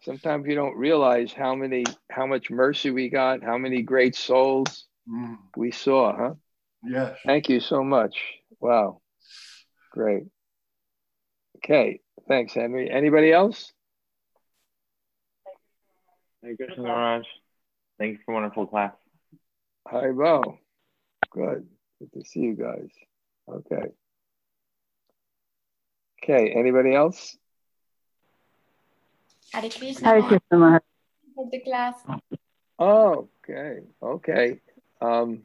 [0.02, 4.86] sometimes you don't realize how many, how much mercy we got, how many great souls
[5.10, 5.38] mm.
[5.56, 6.34] we saw, huh?
[6.84, 7.18] Yes.
[7.26, 8.18] Thank you so much.
[8.60, 9.02] Wow.
[9.92, 10.28] Great.
[11.58, 12.02] Okay.
[12.28, 12.90] Thanks, Henry.
[12.90, 13.72] Anybody else?
[16.42, 17.26] Hey, Krishna Maharaj.
[17.98, 18.94] Thank you for a wonderful class.
[19.88, 20.60] Hi, Bo.
[21.32, 21.68] Good.
[22.00, 22.90] Good to see you guys.
[23.50, 23.92] Okay.
[26.24, 26.52] Okay.
[26.52, 27.38] Anybody else?
[29.52, 30.08] Hare Krishna.
[30.08, 30.82] Hare Krishna Maharaj.
[31.52, 31.96] The class.
[32.80, 33.80] Oh, okay.
[34.02, 34.60] Okay.
[35.02, 35.44] Um,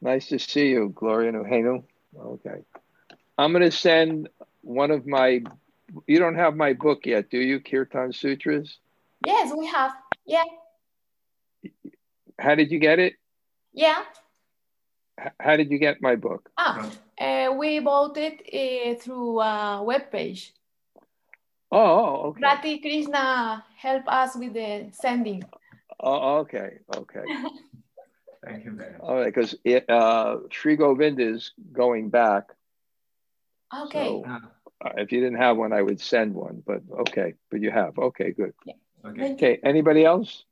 [0.00, 1.84] nice to see you, Gloria Nuhenu.
[2.16, 2.62] Okay.
[3.38, 4.28] I'm going to send
[4.62, 5.42] one of my.
[6.06, 8.78] You don't have my book yet, do you, Kirtan Sutras?
[9.26, 9.92] Yes, we have.
[10.26, 10.44] Yeah.
[12.38, 13.14] How did you get it?
[13.72, 14.02] Yeah.
[15.38, 16.50] How did you get my book?
[16.56, 20.52] Ah, uh, we bought it uh, through a web page.
[21.70, 22.40] Oh, oh okay.
[22.42, 25.44] Rati Krishna help us with the sending.
[26.00, 27.24] Oh, okay, okay.
[28.44, 28.96] Thank you, man.
[29.00, 29.54] All right, because
[29.88, 32.50] uh, Sri Govind is going back
[33.74, 34.06] Okay.
[34.06, 37.70] So, uh, if you didn't have one, I would send one, but okay, but you
[37.70, 37.98] have.
[37.98, 38.52] Okay, good.
[38.66, 38.74] Yeah.
[39.04, 39.32] Okay.
[39.32, 39.58] okay.
[39.62, 40.44] Anybody else?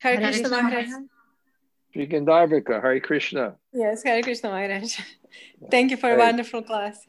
[0.00, 0.88] Hare Krishna Maharaj.
[1.92, 3.54] Sri Gandharvika, Hare Krishna.
[3.72, 4.98] Yes, Hare Krishna Maharaj.
[5.70, 6.16] Thank you for hey.
[6.16, 7.06] a wonderful class.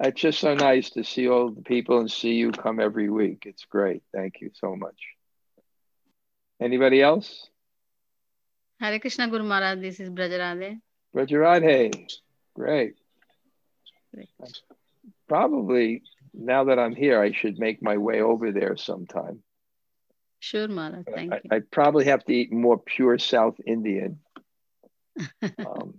[0.00, 3.44] It's just so nice to see all the people and see you come every week.
[3.46, 4.02] It's great.
[4.12, 5.00] Thank you so much.
[6.60, 7.48] Anybody else?
[8.80, 10.80] Hare Krishna Guru Maharaj, this is Brajarade.
[11.16, 12.12] Rajaradhe,
[12.54, 12.94] great.
[15.28, 16.02] Probably
[16.34, 19.42] now that I'm here, I should make my way over there sometime.
[20.40, 21.02] Sure, Mara.
[21.10, 21.50] Thank I, you.
[21.50, 24.20] I probably have to eat more pure South Indian.
[25.42, 25.94] um,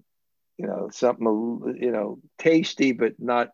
[0.57, 3.49] you know, something you know tasty, but not.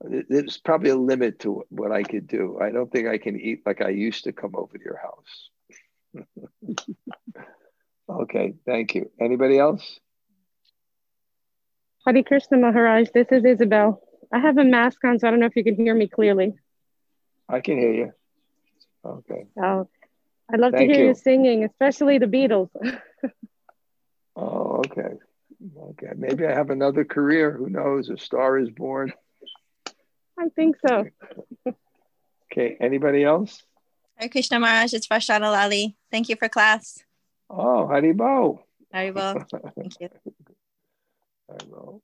[0.00, 2.58] There's probably a limit to what I could do.
[2.60, 5.50] I don't think I can eat like I used to come over to your house.
[8.08, 9.10] Okay, thank you.
[9.20, 10.00] Anybody else?
[12.06, 14.00] Hare Krishna Maharaj, this is Isabel.
[14.32, 16.54] I have a mask on, so I don't know if you can hear me clearly.
[17.48, 18.12] I can hear you.
[19.04, 19.46] Okay.
[19.62, 19.88] Oh,
[20.50, 21.08] I'd love Thank to hear you.
[21.10, 22.70] you singing, especially the Beatles.
[24.36, 25.16] oh, okay.
[25.76, 26.12] Okay.
[26.16, 27.52] Maybe I have another career.
[27.52, 28.08] Who knows?
[28.08, 29.12] A star is born.
[30.38, 31.04] I think so.
[32.52, 32.76] okay.
[32.80, 33.62] Anybody else?
[34.16, 35.96] Hare Krishna Maharaj, it's Vashana Lali.
[36.10, 37.04] Thank you for class.
[37.50, 38.60] Oh, Haribo.
[38.94, 39.44] Haribo.
[39.74, 40.08] Thank you.
[41.50, 42.00] Haribo.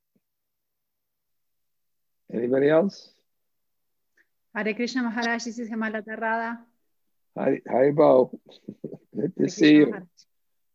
[2.32, 3.11] Anybody else?
[4.55, 6.59] Hare Krishna Maharaj, this is Hemalata Radha.
[7.36, 8.38] Hi, Haribo.
[9.16, 9.86] Good to Hare see you.
[9.86, 10.09] Maharaj.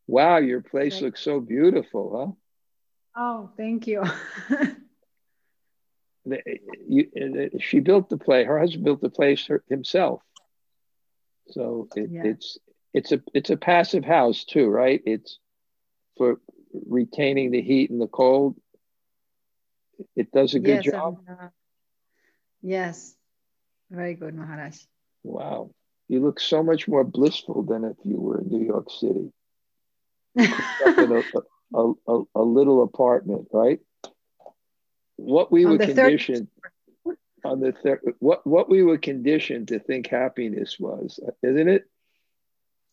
[0.07, 1.05] Wow, your place okay.
[1.05, 2.35] looks so beautiful,
[3.15, 3.21] huh?
[3.21, 4.03] Oh, thank you.
[6.25, 6.41] the,
[6.87, 8.47] you, she built the place.
[8.47, 10.21] Her husband built the place himself.
[11.49, 12.23] So it, yeah.
[12.25, 12.57] it's
[12.93, 15.01] it's a it's a passive house too, right?
[15.05, 15.39] It's
[16.17, 16.39] for
[16.73, 18.55] retaining the heat and the cold.
[20.15, 21.19] It does a good yes, job.
[21.29, 21.49] Uh,
[22.61, 23.15] yes,
[23.89, 24.77] very good, Maharaj.
[25.23, 25.71] Wow,
[26.07, 29.31] you look so much more blissful than if you were in New York City.
[30.35, 31.23] in a,
[31.77, 33.79] a, a, a, little apartment, right?
[35.17, 36.47] What we on were conditioned
[37.43, 41.85] on the third, what what we were conditioned to think happiness was, isn't it?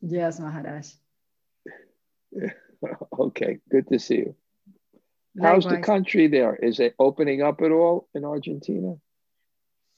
[0.09, 0.93] Yes, Maharaj.
[3.19, 4.37] okay, good to see you.
[5.35, 5.65] Likewise.
[5.65, 6.55] How's the country there?
[6.55, 8.95] Is it opening up at all in Argentina?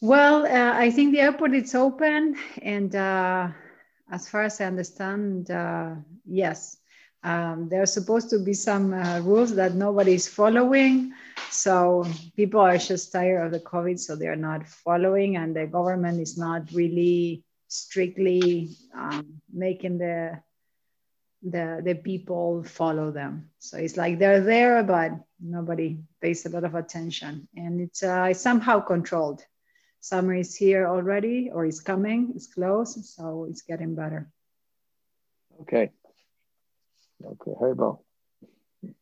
[0.00, 3.48] Well, uh, I think the airport is open, and uh,
[4.10, 6.78] as far as I understand, uh, yes,
[7.22, 11.12] um, there are supposed to be some uh, rules that nobody is following.
[11.50, 12.06] So
[12.36, 16.20] people are just tired of the COVID, so they are not following, and the government
[16.20, 20.42] is not really strictly um, making the
[21.42, 23.50] the the people follow them.
[23.58, 28.34] So it's like they're there, but nobody pays a lot of attention, and it's uh,
[28.34, 29.44] somehow controlled.
[30.00, 32.32] Summer is here already, or is coming.
[32.34, 34.30] It's close, so it's getting better.
[35.62, 35.90] Okay.
[37.24, 37.98] Okay, Haribo.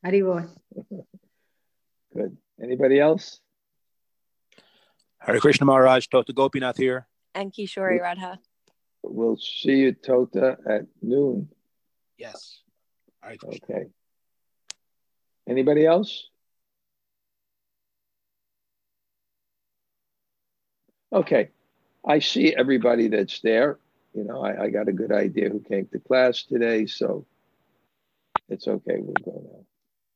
[0.05, 0.49] Haribo.
[2.17, 2.37] Good.
[2.63, 3.41] Anybody else?
[5.19, 7.07] Hare Krishna Maharaj, Tota Gopinath here.
[7.35, 8.39] And Kishori Radha.
[9.09, 11.49] We'll see you, Tota, at noon.
[12.19, 12.61] Yes.
[13.23, 13.41] All right.
[13.45, 13.87] Okay.
[15.49, 16.29] Anybody else?
[21.13, 21.51] Okay.
[22.07, 23.79] I see everybody that's there.
[24.15, 27.27] You know, I, I got a good idea who came to class today, so
[28.49, 28.97] it's okay.
[28.99, 29.76] We'll go now.